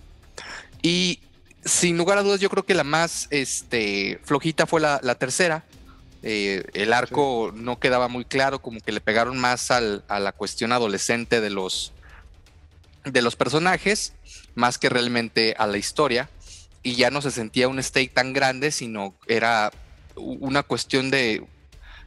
[0.82, 1.20] Y
[1.64, 5.64] sin lugar a dudas, yo creo que la más este, flojita fue la, tercera.
[6.22, 10.32] Eh, el arco no quedaba muy claro, como que le pegaron más al, a la
[10.32, 11.92] cuestión adolescente de los,
[13.04, 14.14] de los personajes
[14.54, 16.28] más que realmente a la historia
[16.82, 19.72] y ya no se sentía un stake tan grande, sino era
[20.16, 21.44] una cuestión de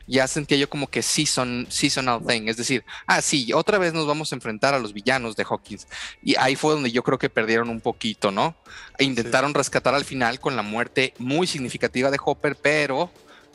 [0.08, 4.08] ya sentía yo como que season, seasonal thing, es decir, ah, sí, otra vez nos
[4.08, 5.88] vamos a enfrentar a los villanos de Hawkins.
[6.22, 8.56] Y ahí fue donde yo creo que perdieron un poquito, ¿no?
[8.98, 13.10] E intentaron rescatar al final con la muerte muy significativa de Hopper, pero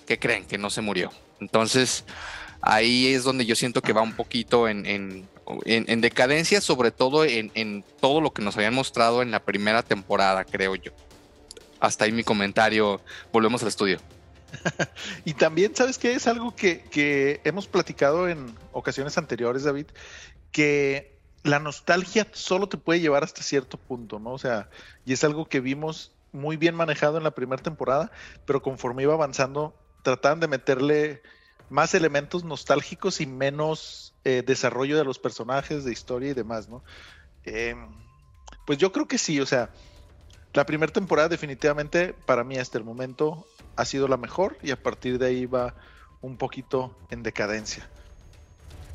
[0.06, 0.46] ¿qué creen?
[0.46, 1.10] Que no se murió.
[1.40, 2.04] Entonces,
[2.60, 5.26] ahí es donde yo siento que va un poquito en
[5.64, 10.44] en, decadencia, sobre todo en, todo lo que nos habían mostrado en la primera temporada,
[10.44, 10.92] creo yo.
[11.78, 13.00] Hasta ahí mi comentario.
[13.32, 13.98] Volvemos al estudio.
[15.24, 16.14] y también, ¿sabes qué?
[16.14, 19.86] Es algo que, que hemos platicado en ocasiones anteriores, David,
[20.50, 24.32] que la nostalgia solo te puede llevar hasta cierto punto, ¿no?
[24.32, 24.68] O sea,
[25.04, 28.10] y es algo que vimos muy bien manejado en la primera temporada,
[28.46, 31.20] pero conforme iba avanzando, trataban de meterle
[31.68, 36.84] más elementos nostálgicos y menos eh, desarrollo de los personajes, de historia y demás, ¿no?
[37.42, 37.88] Em,
[38.64, 39.72] pues yo creo que sí, o sea,
[40.52, 44.80] la primera temporada definitivamente para mí hasta el momento ha sido la mejor y a
[44.80, 45.74] partir de ahí va
[46.20, 47.90] un poquito en decadencia.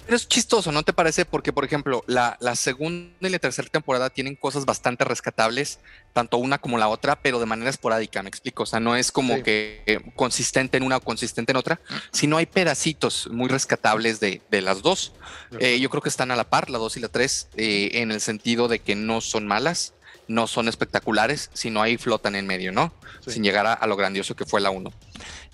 [0.06, 1.26] Pero es chistoso, ¿no te parece?
[1.26, 5.80] Porque, por ejemplo, la, segunda y la tercera temporada tienen cosas bastante rescatables,
[6.14, 8.64] tanto una como la otra, pero de manera esporádica, me explico.
[8.64, 11.80] O sea, no es como que eh, consistente en una o consistente en otra,
[12.12, 15.14] sino hay pedacitos muy rescatables de, las dos.
[15.60, 18.12] Eh, yo creo que están a la par, la dos y la tres, eh, en
[18.12, 19.94] el sentido de que no son malas,
[20.28, 22.94] no son espectaculares, sino ahí flotan en medio, ¿no?
[23.28, 24.92] Sin llegar a, a, lo grandioso que fue la uno.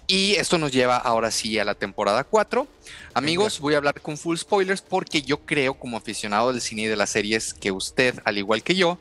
[0.09, 2.65] Y esto nos lleva ahora sí a la temporada 4.
[3.13, 6.85] Amigos, voy a hablar con full spoilers porque yo creo como aficionado del cine y
[6.85, 8.97] de las series que usted, al igual que yo,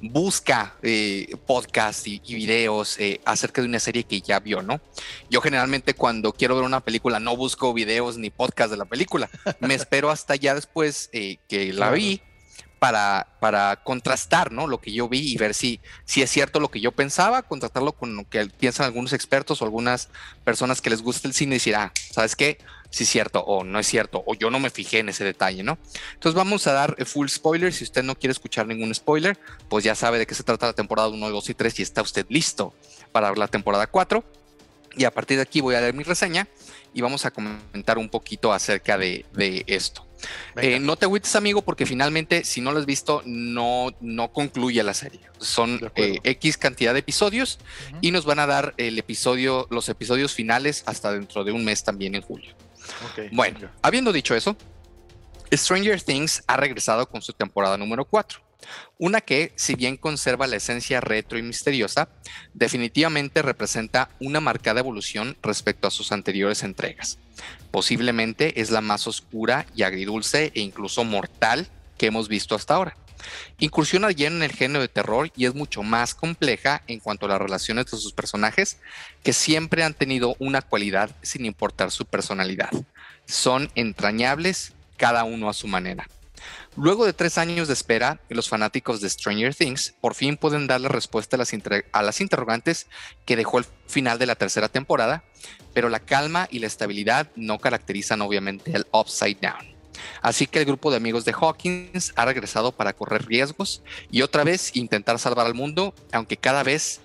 [0.00, 4.80] busca eh, podcasts y, videos eh, acerca de una serie que ya vio, ¿no?
[5.28, 9.28] Yo generalmente cuando quiero ver una película no busco videos ni podcasts de la película.
[9.60, 12.22] Me espero hasta ya después eh, que la vi
[12.78, 14.66] para, para contrastar ¿no?
[14.66, 17.92] lo que yo vi y ver si, si es cierto lo que yo pensaba, contrastarlo
[17.92, 20.08] con lo que piensan algunos expertos o algunas
[20.44, 22.58] personas que les gusta el cine y decir, ah, ¿sabes qué?
[22.90, 25.62] Si es cierto o no es cierto, o yo no me fijé en ese detalle,
[25.62, 25.78] ¿no?
[26.14, 27.72] Entonces vamos a dar full spoiler.
[27.72, 30.72] Si usted no quiere escuchar ningún spoiler, pues ya sabe de qué se trata la
[30.72, 32.74] temporada 1, 2 y 3 y está usted listo
[33.10, 34.24] para la temporada 4.
[34.96, 36.48] Y a partir de aquí voy a leer mi reseña
[36.94, 39.26] y vamos a comentar un poquito acerca de,
[39.66, 40.05] esto.
[40.56, 44.82] Eh, no te agüites, amigo, porque finalmente, si no lo has visto, no, no concluye
[44.82, 45.20] la serie.
[45.38, 47.58] Son eh, X cantidad de episodios
[48.00, 51.84] y nos van a dar el episodio, los episodios finales hasta dentro de un mes
[51.84, 52.54] también en julio.
[53.32, 54.56] bueno, habiendo dicho eso,
[55.52, 58.45] Stranger Things ha regresado con su temporada número 4.
[58.98, 62.08] Una que, si bien conserva la esencia retro y misteriosa,
[62.54, 67.18] definitivamente representa una marcada evolución respecto a sus anteriores entregas.
[67.70, 72.96] Posiblemente es la más oscura y agridulce e incluso mortal que hemos visto hasta ahora.
[73.58, 77.30] Incursiona lleno en el género de terror y es mucho más compleja en cuanto a
[77.30, 78.78] las relaciones de sus personajes,
[79.22, 82.70] que siempre han tenido una cualidad sin importar su personalidad.
[83.26, 86.08] Son entrañables, cada uno a su manera.
[86.76, 90.80] Luego de tres años de espera, los fanáticos de Stranger Things por fin pueden dar
[90.80, 91.38] la respuesta a
[92.02, 92.86] las, interrogantes
[93.24, 95.24] que dejó el final de la tercera temporada,
[95.72, 99.74] pero la calma y la estabilidad no caracterizan obviamente el Upside Down.
[100.20, 104.44] Así que el grupo de amigos de Hawkins ha regresado para correr riesgos y otra
[104.44, 107.00] vez intentar salvar al mundo, aunque cada vez,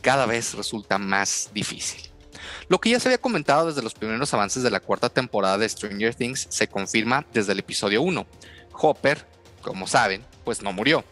[0.00, 2.00] cada vez resulta más difícil.
[2.68, 5.68] Lo que ya se había comentado desde los primeros avances de la cuarta temporada de
[5.68, 8.26] Stranger Things se confirma desde el episodio 1
[8.82, 9.24] Hopper,
[9.62, 11.04] como saben, pues no murió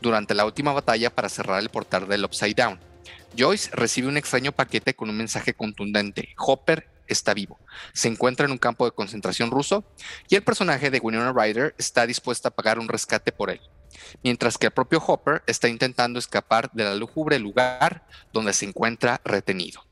[0.00, 2.78] durante la última batalla para cerrar el portal del Upside Down.
[3.36, 6.34] Joyce recibe un extraño paquete con un mensaje contundente.
[6.38, 7.58] Hopper está vivo.
[7.92, 9.84] Se encuentra en un campo de concentración ruso
[10.28, 13.60] y el personaje de Winona Ryder está dispuesto a pagar un rescate por él.
[14.22, 19.20] Mientras que el propio Hopper está intentando escapar de la lúgubre lugar donde se encuentra
[19.24, 19.84] retenido.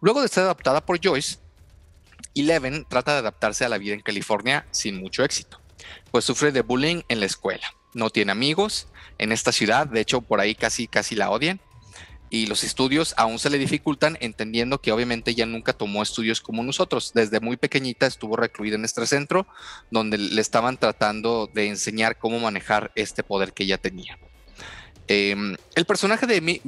[0.00, 1.38] Luego de ser adaptada por Joyce,
[2.34, 5.60] Eleven trata de adaptarse a la vida en California sin mucho éxito
[6.10, 7.74] pues sufre de bullying en la escuela.
[7.94, 11.60] No tiene amigos en esta ciudad, de hecho por ahí casi casi la odian.
[12.30, 16.62] Y los estudios aún se le dificultan, entendiendo que obviamente ella nunca tomó estudios como
[16.62, 17.12] nosotros.
[17.14, 19.46] Desde muy pequeñita estuvo recluida en este centro,
[19.90, 24.18] donde le estaban tratando de enseñar cómo manejar este poder que ella tenía.
[25.06, 26.62] Em, el personaje de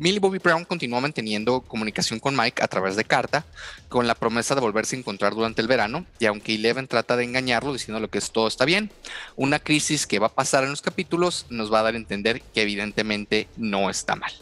[0.00, 3.44] Millie Bobby Brown continuó manteniendo comunicación con Mike a través de carta,
[3.90, 7.24] con la promesa de volverse a encontrar durante el verano, y aunque Eleven trata de
[7.24, 8.90] engañarlo diciendo que todo está bien,
[9.36, 12.40] una crisis que va a pasar en los capítulos nos va a dar a entender
[12.40, 14.32] que evidentemente no está mal.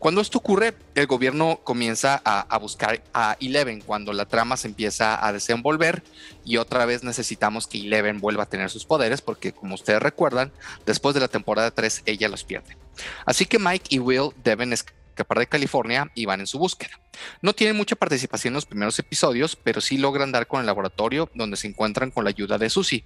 [0.00, 5.24] Cuando esto ocurre, el gobierno comienza a, buscar a Eleven cuando la trama se empieza
[5.24, 6.02] a desenvolver
[6.42, 10.52] y otra vez necesitamos que Eleven vuelva a tener sus poderes porque como ustedes recuerdan,
[10.86, 12.78] después de la temporada 3 ella los pierde.
[13.26, 16.98] Así que Mike y Will deben escapar de California y van en su búsqueda.
[17.42, 21.28] No tienen mucha participación en los primeros episodios, pero sí logran dar con el laboratorio
[21.34, 23.04] donde se encuentran con la ayuda de Susie,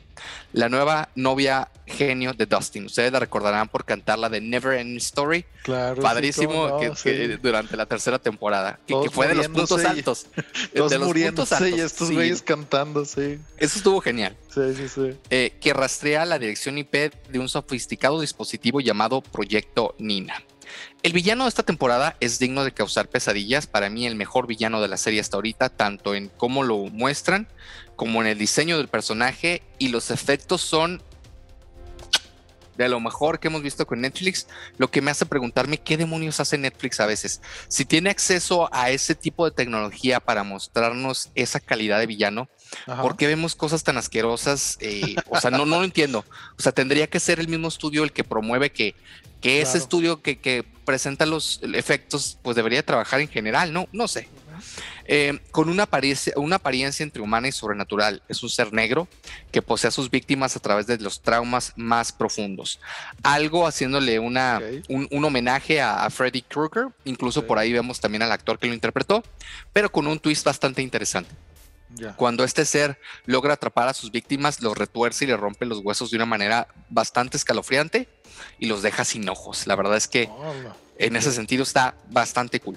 [0.52, 2.86] la nueva novia genio de Dustin.
[2.86, 5.44] Ustedes la recordarán por cantar la de Never Ending Story.
[5.62, 6.02] Claro.
[6.02, 10.26] Padrísimo que, durante la tercera temporada, que, fue de los puntos altos.
[10.72, 11.78] de los puntos altos.
[11.78, 13.38] y estos güeyes cantando, sí.
[13.58, 14.36] Eso estuvo genial.
[14.52, 15.18] Sí, sí, sí.
[15.30, 20.42] Eh, que rastrea la dirección IP de un sofisticado dispositivo llamado Proyecto Nina.
[21.04, 23.66] El villano de esta temporada es digno de causar pesadillas.
[23.66, 27.46] Para mí, el mejor villano de la serie hasta ahorita, tanto en cómo lo muestran
[27.94, 29.62] como en el diseño del personaje.
[29.78, 31.02] Y los efectos son
[32.78, 36.40] de lo mejor que hemos visto con Netflix, lo que me hace preguntarme qué demonios
[36.40, 37.42] hace Netflix a veces.
[37.68, 42.48] Si tiene acceso a ese tipo de tecnología para mostrarnos esa calidad de villano,
[42.86, 44.78] ¿por qué vemos cosas tan asquerosas?
[44.80, 46.24] Eh, o sea, no, no lo entiendo.
[46.58, 48.96] O sea, tendría que ser el mismo estudio el que promueve que
[49.44, 53.88] que ese estudio que, presenta los efectos, pues debería trabajar en general, ¿no?
[53.92, 54.26] No sé.
[55.06, 58.22] Eh, con una apariencia, una apariencia entre humana y sobrenatural.
[58.26, 59.06] Es un ser negro
[59.52, 62.80] que posee a sus víctimas a través de los traumas más profundos.
[63.22, 66.86] Algo haciéndole una, un, homenaje a, Freddy Krueger.
[67.04, 69.22] Incluso por ahí vemos también al actor que lo interpretó,
[69.74, 71.34] pero con un twist bastante interesante.
[72.16, 76.10] Cuando este ser logra atrapar a sus víctimas, los retuerce y le rompe los huesos
[76.10, 78.08] de una manera bastante escalofriante
[78.58, 79.66] y los deja sin ojos.
[79.66, 80.28] La verdad es que
[80.98, 82.76] en ese sentido está bastante cool.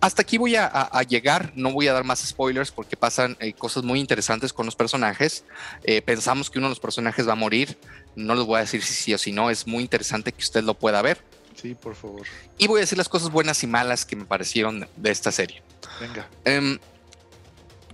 [0.00, 3.84] Hasta aquí voy a, llegar, no voy a dar más spoilers porque pasan eh, cosas
[3.84, 5.44] muy interesantes con los personajes.
[5.84, 7.78] Eh, pensamos que uno de los personajes va a morir,
[8.16, 10.64] no les voy a decir si sí o si no, es muy interesante que usted
[10.64, 11.22] lo pueda ver.
[11.54, 12.22] Sí, por favor.
[12.58, 15.62] Y voy a decir las cosas buenas y malas que me parecieron de esta serie.
[16.00, 16.28] Venga.
[16.44, 16.80] Em,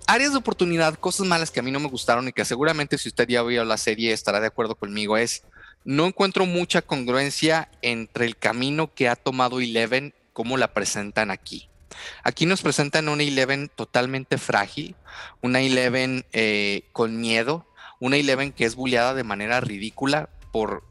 [0.08, 3.10] áreas de oportunidad, cosas malas que a mí no me gustaron y que seguramente si
[3.10, 5.44] usted ya vio la serie estará de acuerdo conmigo es
[5.84, 11.68] no encuentro mucha congruencia entre el camino que ha tomado Eleven, como la presentan aquí.
[12.24, 14.96] Aquí nos presentan una Eleven totalmente frágil,
[15.42, 17.66] una Eleven eh, con miedo,
[18.00, 20.84] una Eleven que es bulleada de manera ridícula por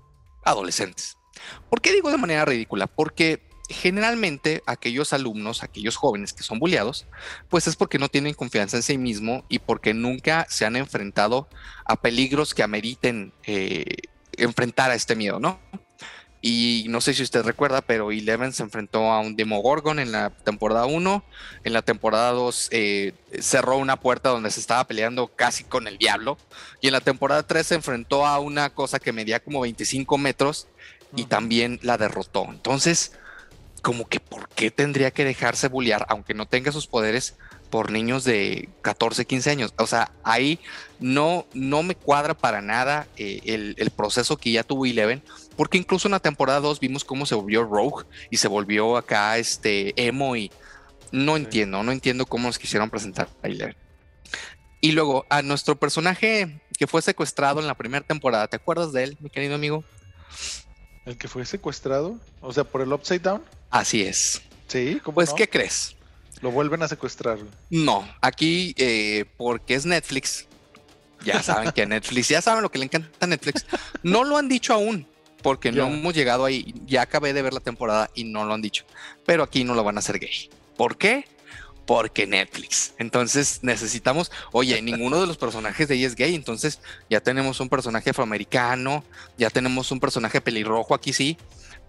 [0.45, 1.17] adolescentes.
[1.69, 2.87] ¿Por qué digo de manera ridícula?
[2.87, 7.05] Porque generalmente aquellos alumnos, aquellos jóvenes que son bulleados,
[7.49, 11.47] pues es porque no tienen confianza en sí mismo y porque nunca se han enfrentado
[11.85, 13.85] a peligros que ameriten eh,
[14.33, 15.59] enfrentar a este miedo, ¿no?
[16.39, 20.29] Y no sé si usted recuerda, pero Eleven se enfrentó a un Demogorgon en la
[20.29, 21.23] temporada 1.
[21.63, 25.97] En la temporada 2 eh, cerró una puerta donde se estaba peleando casi con el
[25.97, 26.37] diablo.
[26.79, 30.67] Y en la temporada 3 se enfrentó a una cosa que medía como 25 metros
[31.15, 32.45] y también la derrotó.
[32.49, 33.13] Entonces,
[33.87, 37.37] como que ¿por qué tendría que dejarse bullear, aunque no tenga sus poderes,
[37.69, 39.73] por niños de 14, 15 años?
[39.77, 40.59] O sea, ahí
[40.99, 43.39] no, no me cuadra para nada eh,
[43.77, 45.23] el, proceso que ya tuvo Eleven,
[45.55, 49.37] porque incluso en la temporada 2 vimos cómo se volvió Rogue y se volvió acá
[49.37, 50.51] este emo y
[51.13, 53.77] no entiendo, no entiendo cómo nos quisieron presentar a Eleven.
[54.81, 59.05] Y luego a nuestro personaje que fue secuestrado en la primera temporada, ¿te acuerdas de
[59.05, 59.85] él, mi querido amigo?
[61.07, 62.19] ¿El que fue secuestrado?
[62.41, 63.41] O sea, por el Upside Down.
[63.69, 64.41] Así es.
[64.67, 65.95] Sí, ¿cómo Pues, ¿qué crees?
[66.41, 67.39] Lo vuelven a secuestrar.
[67.69, 70.47] No, aquí eh, porque es Netflix.
[71.23, 73.65] Ya saben que Netflix, ya saben lo que le encanta a Netflix.
[74.03, 75.07] No lo han dicho aún,
[75.41, 76.75] porque no hemos llegado ahí.
[76.85, 78.83] Ya acabé de ver la temporada y no lo han dicho.
[79.25, 80.49] Pero aquí no lo van a hacer gay.
[80.75, 81.25] ¿Por qué?
[81.87, 82.93] Porque Netflix.
[82.99, 86.35] Entonces necesitamos, oye, ninguno de los personajes de ahí es gay.
[86.35, 86.79] Entonces
[87.09, 89.03] ya tenemos un personaje afroamericano,
[89.39, 91.37] ya tenemos un personaje pelirrojo aquí sí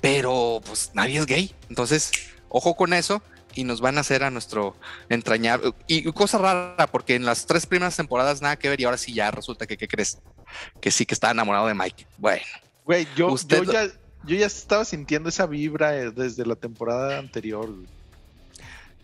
[0.01, 1.55] pero pues nadie es gay.
[1.69, 2.13] Entonces,
[2.49, 3.23] ojo con eso
[3.55, 4.77] y nos van a hacer a nuestro
[5.09, 5.73] entrañable.
[5.87, 9.13] Y cosa rara, porque en las tres primeras temporadas nada que ver y ahora sí
[9.13, 10.19] ya resulta que, ¿qué crees?
[10.81, 12.07] Que sí que está enamorado de Mike.
[12.17, 12.43] Bueno.
[12.85, 13.87] Güey, yo, yo, ya,
[14.25, 17.71] yo ya estaba sintiendo esa vibra eh, desde la temporada anterior.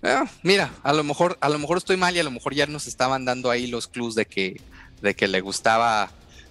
[0.02, 2.66] Ah, mira, a lo mejor, a lo mejor estoy mal y a lo mejor ya
[2.66, 4.60] nos estaban dando ahí los clues de que,
[5.00, 6.10] de que le gustaba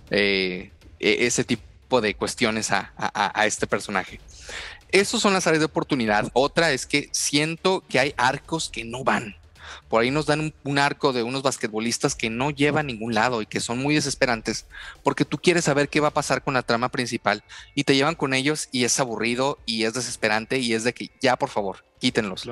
[0.10, 2.91] eh, e, ese tipo de cuestiones a,
[3.46, 4.20] este personaje.
[4.89, 6.30] Esas son las áreas de oportunidad.
[6.34, 9.36] Otra es que siento que hay arcos que no van.
[9.89, 13.41] Por ahí nos dan un, arco de unos basquetbolistas que no llevan a ningún lado
[13.41, 14.65] y que son muy desesperantes
[15.03, 17.43] porque tú quieres saber qué va a pasar con la trama principal
[17.76, 21.11] y te llevan con ellos y es aburrido y es desesperante y es de que
[21.21, 22.49] ya por favor quítenlos.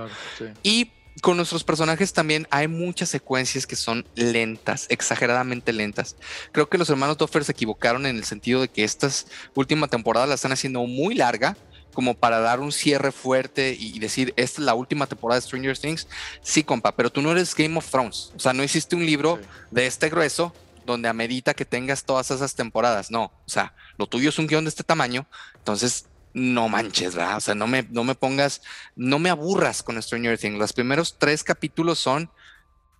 [0.63, 0.91] Y
[1.21, 6.15] con nuestros personajes también hay muchas secuencias que son lentas, exageradamente lentas.
[6.51, 10.25] Creo que los hermanos Doffer se equivocaron en el sentido de que estas última temporada
[10.25, 11.57] la están haciendo muy larga
[11.93, 15.77] como para dar un cierre fuerte y decir, esta es la última temporada de Stranger
[15.77, 16.07] Things.
[16.41, 18.31] Sí, compa, pero tú no eres Game of Thrones.
[18.35, 19.39] O sea, no hiciste un libro
[19.71, 20.53] de este grueso
[20.85, 23.11] donde amerita que tengas todas esas temporadas.
[23.11, 25.27] No, o sea, lo tuyo es un guion de este tamaño.
[25.55, 27.37] Entonces, no manches, ¿verdad?
[27.37, 28.61] O sea, no me, no me pongas,
[28.95, 30.57] no me aburras con Stranger Things.
[30.57, 32.29] Los primeros tres capítulos son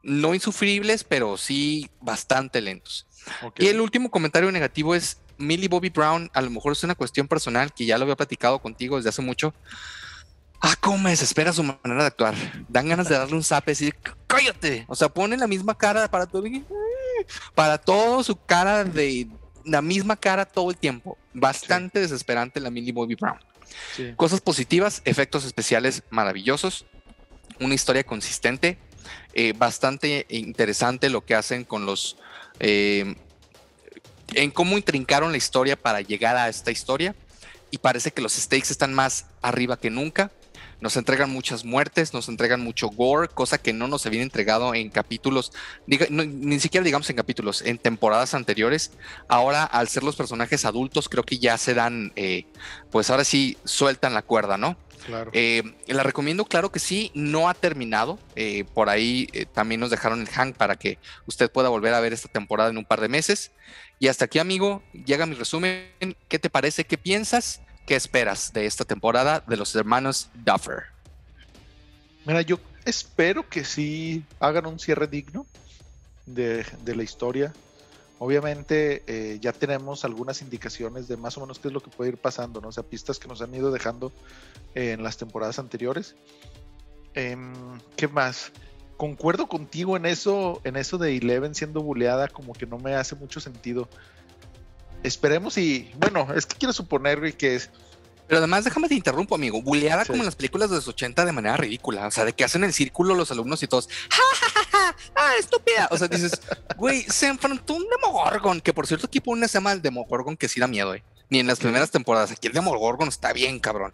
[0.04, 3.08] no insufribles, pero sí bastante lentos.
[3.57, 7.28] Y el último comentario negativo es Millie Bobby Brown, a lo mejor es una cuestión
[7.28, 9.53] personal que ya lo había platicado contigo desde hace mucho.
[10.61, 12.36] Ah, cómo me desespera su manera de actuar.
[12.69, 13.95] Dan ganas de darle un zap y decir,
[14.28, 14.86] cállate.
[14.88, 16.43] O sea, pone la misma cara para todo,
[17.55, 19.28] para todo su cara de
[19.65, 21.17] la misma cara todo el tiempo.
[21.34, 23.39] Bastante desesperante la Millie Bobby Brown.
[24.15, 26.86] Cosas positivas, efectos especiales maravillosos,
[27.59, 28.78] una historia consistente,
[29.34, 32.18] eh, bastante interesante lo que hacen con los...
[32.59, 33.16] Eh,
[34.34, 37.16] en cómo intrincaron la historia para llegar a esta historia
[37.70, 40.32] y parece que los stakes están más arriba que nunca.
[40.82, 44.89] Nos entregan muchas muertes, nos entregan mucho gore, cosa que no nos habían entregado en
[44.89, 45.53] capítulos,
[45.86, 48.91] ni siquiera digamos en capítulos, en temporadas anteriores.
[49.27, 52.45] Ahora, al ser los personajes adultos, creo que ya se dan, eh,
[52.91, 54.75] pues ahora sí sueltan la cuerda, ¿no?
[55.05, 55.32] Claro.
[55.34, 58.19] Eh, la recomiendo, claro que sí, no ha terminado.
[58.36, 62.13] Eh, por ahí también nos dejaron el hang para que usted pueda volver a ver
[62.13, 63.51] esta temporada en un par de meses.
[63.99, 65.86] Y hasta aquí, amigo, llega mi resumen.
[66.27, 66.86] ¿Qué te parece?
[66.86, 67.61] ¿Qué piensas?
[67.86, 70.84] ¿Qué esperas de esta temporada de los hermanos Duffer?
[72.25, 75.45] Mira, yo espero que sí hagan un cierre digno
[76.25, 77.53] de, la historia.
[78.19, 82.11] Obviamente eh, ya tenemos algunas indicaciones de más o menos qué es lo que puede
[82.11, 82.67] ir pasando, ¿no?
[82.67, 84.11] O sea, pistas que nos han ido dejando
[84.75, 86.15] en las temporadas anteriores.
[87.15, 87.53] Em,
[87.95, 88.51] ¿Qué más?
[88.95, 93.15] Concuerdo contigo en eso, en eso de Eleven siendo buleada, como que no me hace
[93.15, 93.89] mucho sentido
[95.04, 97.70] esperemos y, bueno, es que quiero suponer, que es...
[98.28, 99.62] Pero además, déjame te interrumpo, amigo.
[99.62, 102.08] Buleada como en las películas de los 80 de manera ridícula.
[102.08, 103.89] O sea, de que hacen el círculo los alumnos y todos.
[104.10, 105.89] ¡Ja, ja, ja, ¡Ah, estúpida!
[105.91, 106.41] O sea, dices,
[106.78, 108.62] güey, se enfrentó un Demogorgon.
[108.62, 111.04] Que por cierto, aquí pone ese mal Demogorgon que sí da miedo, eh.
[111.30, 112.32] ni en las primeras temporadas.
[112.32, 113.93] Aquí el Demogorgon está bien, cabrón.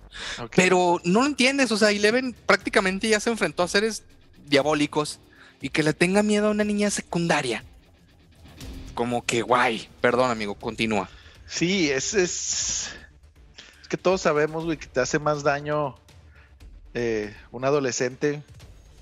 [0.55, 4.03] Pero no lo entiendes, o sea, Eleven prácticamente ya se enfrentó a seres
[4.45, 5.19] diabólicos
[5.61, 7.63] y que le tenga miedo a una niña secundaria.
[8.97, 9.87] Como que guay.
[10.01, 11.07] Perdón, amigo, continúa.
[11.45, 12.89] Sí, es, es,
[13.89, 15.93] que todos sabemos, güey, que te hace más daño
[16.95, 18.41] eh, un adolescente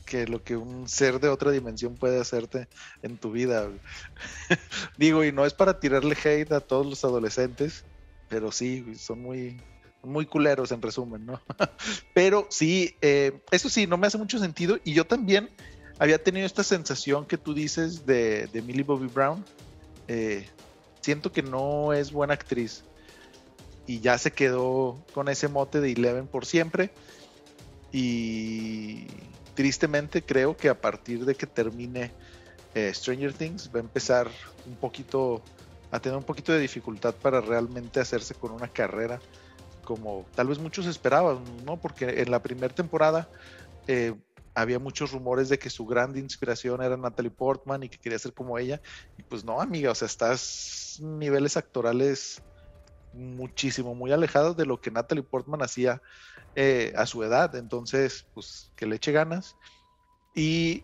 [0.06, 2.68] que lo que un ser de otra dimensión puede hacerte
[3.04, 3.70] en tu vida.
[4.98, 7.86] Digo, y no es para tirarle hate a todos los adolescentes,
[8.28, 9.62] pero sí, son muy,
[10.04, 11.42] muy culeros en resumen, ¿no?
[12.14, 14.78] pero sí, eh, eso sí, no me hace mucho sentido.
[14.84, 15.50] Y yo también
[16.00, 19.42] había tenido esta sensación que tú dices de, de Millie Bobby Brown.
[20.08, 20.48] Eh,
[21.02, 22.84] siento que no es buena actriz.
[23.88, 26.92] Y ya se quedó con ese mote de Eleven por siempre.
[27.92, 29.08] Y
[29.54, 32.12] tristemente creo que a partir de que termine
[32.74, 34.30] eh, Stranger Things va a empezar
[34.66, 35.42] un poquito
[35.92, 39.20] a tener un poquito de dificultad para realmente hacerse con una carrera
[39.86, 41.78] como tal vez muchos esperaban, ¿no?
[41.78, 43.30] Porque en la primera temporada
[43.88, 44.14] eh,
[44.56, 48.34] había muchos rumores de que su gran inspiración era Natalie Portman y que quería ser
[48.34, 48.82] como ella.
[49.18, 52.42] Y pues no, amiga, o sea, estás niveles actorales
[53.12, 56.02] muchísimo, muy alejados de lo que Natalie Portman hacía
[56.56, 57.54] eh, a su edad.
[57.56, 59.56] Entonces, pues que le eche ganas.
[60.34, 60.84] Y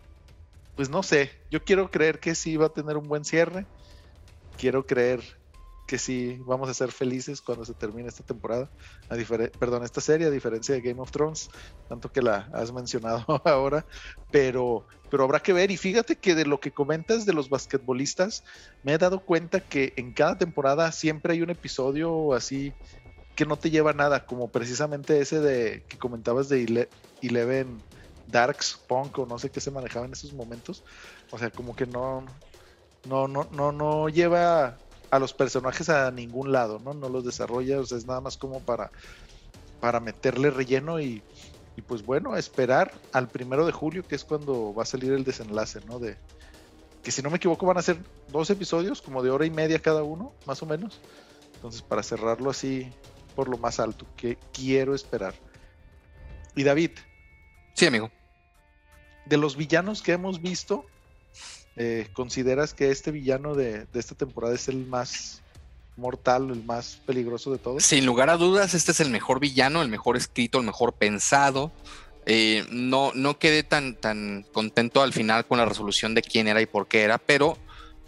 [0.74, 3.66] pues no sé, yo quiero creer que sí va a tener un buen cierre.
[4.58, 5.22] Quiero creer
[5.86, 8.70] que sí vamos a ser felices cuando se termine esta temporada,
[9.08, 9.16] a
[9.58, 11.50] perdón, esta serie, a diferencia de Game of Thrones,
[11.88, 13.84] tanto que la has mencionado ahora,
[14.30, 15.70] pero, pero habrá que ver.
[15.70, 18.44] Y fíjate que de lo que comentas de los basquetbolistas,
[18.82, 22.72] me he dado cuenta que en cada temporada siempre hay un episodio así
[23.34, 26.88] que no te lleva nada, como precisamente ese de que comentabas de
[27.22, 27.80] Eleven
[28.28, 30.84] Darks, Punk o no sé qué se manejaba en esos momentos.
[31.30, 32.24] O sea, como que no,
[33.06, 34.76] no, no, no, no lleva
[35.12, 36.94] a los personajes a ningún lado, ¿no?
[36.94, 38.90] No los desarrolla, o sea, es nada más como para,
[39.78, 41.22] para meterle relleno y,
[41.76, 45.22] y pues bueno, esperar al primero de julio, que es cuando va a salir el
[45.22, 45.98] desenlace, ¿no?
[45.98, 46.16] De
[47.02, 47.98] que si no me equivoco van a ser
[48.28, 50.98] dos episodios, como de hora y media cada uno, más o menos.
[51.56, 52.90] Entonces, para cerrarlo así
[53.36, 55.34] por lo más alto, que quiero esperar.
[56.56, 56.92] Y David.
[57.74, 58.10] Sí, amigo.
[59.26, 60.86] De los villanos que hemos visto,
[61.76, 65.42] eh, ¿consideras que este villano de, esta temporada es el más
[65.96, 67.84] mortal, el más peligroso de todos?
[67.84, 71.72] Sin lugar a dudas, este es el mejor villano, el mejor escrito, el mejor pensado.
[72.26, 76.60] Eh, no, no quedé tan, tan contento al final con la resolución de quién era
[76.60, 77.58] y por qué era, pero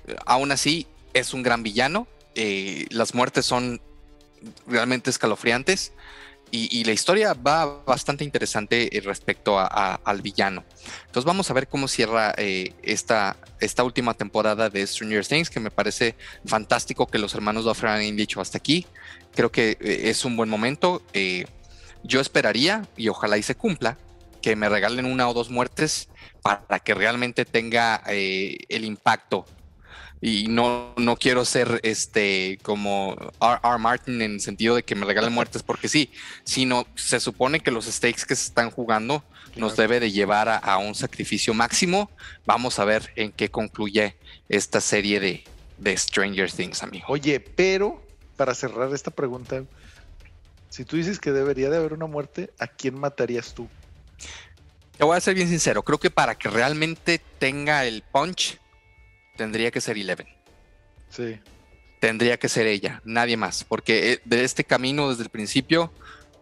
[0.06, 2.06] eh, aún así es un gran villano.
[2.90, 3.80] las muertes son
[4.66, 5.92] realmente escalofriantes.
[6.56, 10.62] Y, la historia va bastante interesante eh, respecto al villano.
[11.06, 15.58] Entonces vamos a ver cómo cierra eh, esta, esta última temporada de Stranger Things, que
[15.58, 16.14] me parece
[16.46, 18.86] fantástico que los hermanos Duffer hayan dicho hasta aquí.
[19.34, 21.02] Creo que eh, es un buen momento.
[22.04, 23.98] yo esperaría, y ojalá y se cumpla,
[24.40, 26.08] que me regalen una o dos muertes
[26.40, 29.44] para que realmente tenga el impacto
[30.20, 33.60] y no, no quiero ser este como R.
[33.62, 33.78] R.
[33.78, 36.10] Martin en el sentido de que me regalen muertes porque sí,
[36.44, 39.22] sino se supone que los stakes que se están jugando
[39.56, 42.10] nos debe de llevar a, un sacrificio máximo.
[42.44, 44.16] Vamos a ver en qué concluye
[44.48, 45.44] esta serie de,
[45.78, 47.06] de Stranger Things, amigo.
[47.08, 48.02] Oye, pero
[48.36, 49.62] para cerrar esta pregunta,
[50.70, 53.68] si tú dices que debería de haber una muerte, ¿a quién matarías tú?
[54.96, 58.58] Te voy a ser bien sincero, creo que para que realmente tenga el punch,
[59.36, 60.26] tendría que ser Eleven.
[61.10, 61.38] Sí.
[62.00, 65.92] Tendría que ser ella, nadie más, porque eh, de este camino desde el principio,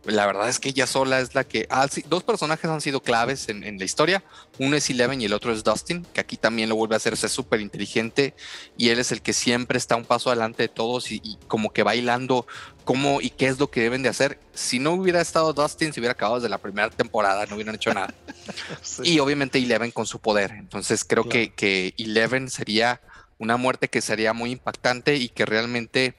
[0.04, 1.68] la verdad es que ella sola es la que...
[2.08, 4.24] dos personajes han sido claves en, la historia,
[4.58, 7.28] uno es Eleven y el otro es Dustin, que aquí también lo vuelve a hacerse
[7.28, 8.34] súper inteligente
[8.76, 11.82] y él es el que siempre está un paso adelante de todos y, como que
[11.82, 12.46] bailando
[12.84, 14.40] cómo y qué es lo que deben de hacer.
[14.52, 17.94] Si no hubiera estado Dustin, se hubiera acabado desde la primera temporada, no hubieran hecho
[17.94, 18.12] nada.
[19.04, 20.50] Y obviamente Eleven con su poder.
[20.52, 23.00] Entonces creo que, que Eleven sería
[23.38, 26.14] una muerte que sería muy impactante y que realmente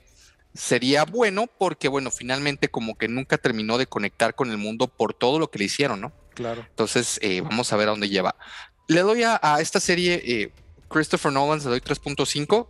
[0.53, 5.13] sería bueno porque, bueno, finalmente como que nunca terminó de conectar con el mundo por
[5.13, 6.11] todo lo que le hicieron, ¿no?
[6.33, 6.65] Claro.
[6.67, 8.35] Entonces, eh, vamos a ver a dónde lleva.
[8.87, 10.51] Le doy a, esta serie, eh,
[10.89, 12.67] Christopher Nolan, le doy 3.5.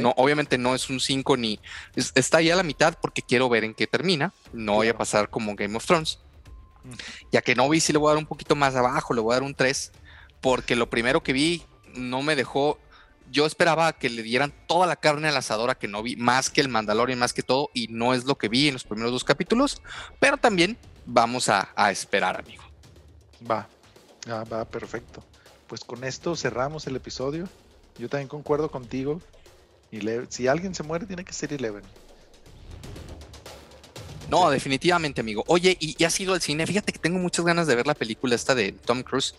[0.00, 1.58] No, obviamente no es un 5 ni
[1.94, 4.32] está ahí a la mitad porque quiero ver en qué termina.
[4.52, 6.18] No voy a pasar como Game of Thrones.
[7.32, 9.32] Ya que no vi si le voy a dar un poquito más abajo, le voy
[9.32, 9.92] a dar un 3,
[10.42, 11.64] porque lo primero que vi
[11.94, 12.78] no me dejó.
[13.30, 16.50] Yo esperaba que le dieran toda la carne al asador a que no vi, más
[16.50, 19.12] que el Mandalorian, más que todo, y no es lo que vi en los primeros
[19.12, 19.82] dos capítulos,
[20.20, 22.62] pero también vamos a, esperar, amigo.
[23.48, 23.68] Va,
[24.28, 25.22] ah, va, perfecto.
[25.66, 27.48] Pues con esto cerramos el episodio.
[27.98, 29.20] Yo también concuerdo contigo.
[29.90, 31.82] Y si alguien se muere, tiene que ser Eleven.
[34.28, 35.44] No, definitivamente, amigo.
[35.46, 36.66] Oye, y, ya has ido al cine.
[36.66, 39.34] Fíjate que tengo muchas ganas de ver la película esta de Tom Cruise.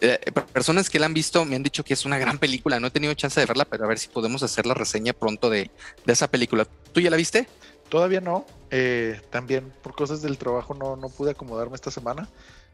[0.00, 0.18] Eh,
[0.52, 2.78] personas que la han visto me han dicho que es una gran película.
[2.78, 5.50] No he tenido chance de verla, pero a ver si podemos hacer la reseña pronto
[5.50, 5.70] de,
[6.06, 6.66] esa película.
[6.92, 7.48] ¿Tú ya la viste?
[7.88, 8.46] Todavía no.
[8.70, 12.28] Eh, también por cosas del trabajo no, no pude acomodarme esta semana,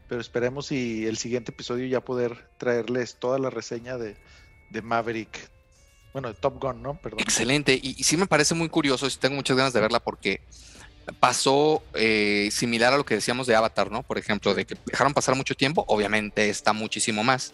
[0.07, 4.17] pero esperemos y el siguiente episodio ya poder traerles toda la reseña de,
[4.71, 5.49] de Maverick.
[6.13, 6.97] Bueno, de Top Gun, ¿no?
[7.01, 7.19] Perdón.
[7.19, 7.73] Excelente.
[7.73, 10.41] Y, y sí me parece muy curioso y tengo muchas ganas de verla porque
[11.19, 14.03] pasó eh, similar a lo que decíamos de Avatar, ¿no?
[14.03, 17.53] Por ejemplo, de que dejaron pasar mucho tiempo, obviamente está muchísimo más,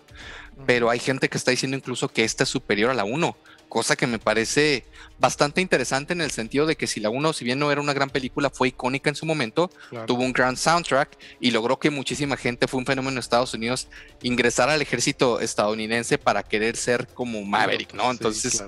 [0.65, 3.35] pero hay gente que está diciendo incluso que esta es superior a la 1,
[3.67, 4.85] cosa que me parece
[5.17, 7.93] bastante interesante en el sentido de que si la 1, si bien no era una
[7.93, 9.69] gran película, fue icónica en su momento,
[10.07, 13.87] tuvo un gran soundtrack y logró que muchísima gente, fue un fenómeno en Estados Unidos,
[14.21, 18.11] ingresar al ejército estadounidense para querer ser como Maverick, ¿no?
[18.11, 18.63] Entonces,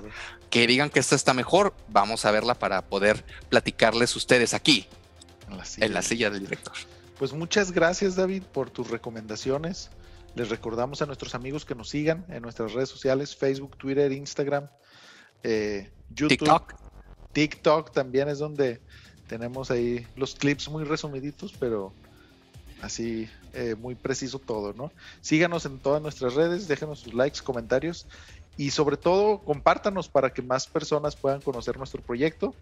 [0.54, 4.86] que digan que esta está mejor, vamos a verla para poder platicarles ustedes aquí,
[5.78, 6.74] en la silla, del director.
[7.18, 9.90] Pues muchas gracias David por tus recomendaciones.
[10.36, 14.68] Les recordamos a nuestros amigos que nos sigan en nuestras redes sociales, Facebook, Twitter, Instagram,
[15.42, 16.38] eh, YouTube.
[16.38, 16.74] TikTok.
[17.32, 18.80] TikTok también es donde
[19.26, 21.92] tenemos ahí los clips muy resumiditos, pero
[22.80, 24.92] así eh, muy preciso todo, ¿no?
[25.20, 28.06] Síganos en todas nuestras redes, déjenos sus likes, comentarios
[28.56, 32.54] y sobre todo compártanos para que más personas puedan conocer nuestro proyecto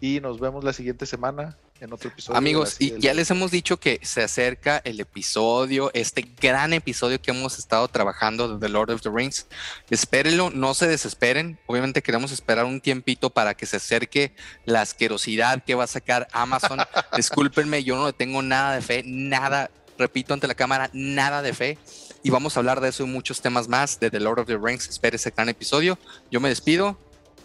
[0.00, 2.36] y nos vemos la siguiente semana en otro episodio.
[2.36, 7.30] Amigos, y ya les hemos dicho que se acerca el episodio, este gran episodio que
[7.30, 9.46] hemos estado trabajando de The Lord of the Rings.
[9.90, 11.58] Espérenlo, no se desesperen.
[11.66, 14.32] Obviamente queremos esperar un tiempito para que se acerque
[14.64, 16.80] la asquerosidad que va a sacar Amazon.
[17.16, 21.52] Discúlpenme, yo no le tengo nada de fe, nada, repito ante la cámara, nada de
[21.52, 21.78] fe
[22.22, 24.58] y vamos a hablar de eso y muchos temas más de The Lord of the
[24.58, 24.88] Rings.
[24.88, 25.98] Espere ese gran episodio.
[26.30, 26.96] Yo me despido.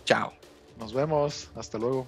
[0.06, 0.34] Chao.
[0.80, 1.50] Nos vemos.
[1.56, 2.08] Hasta luego.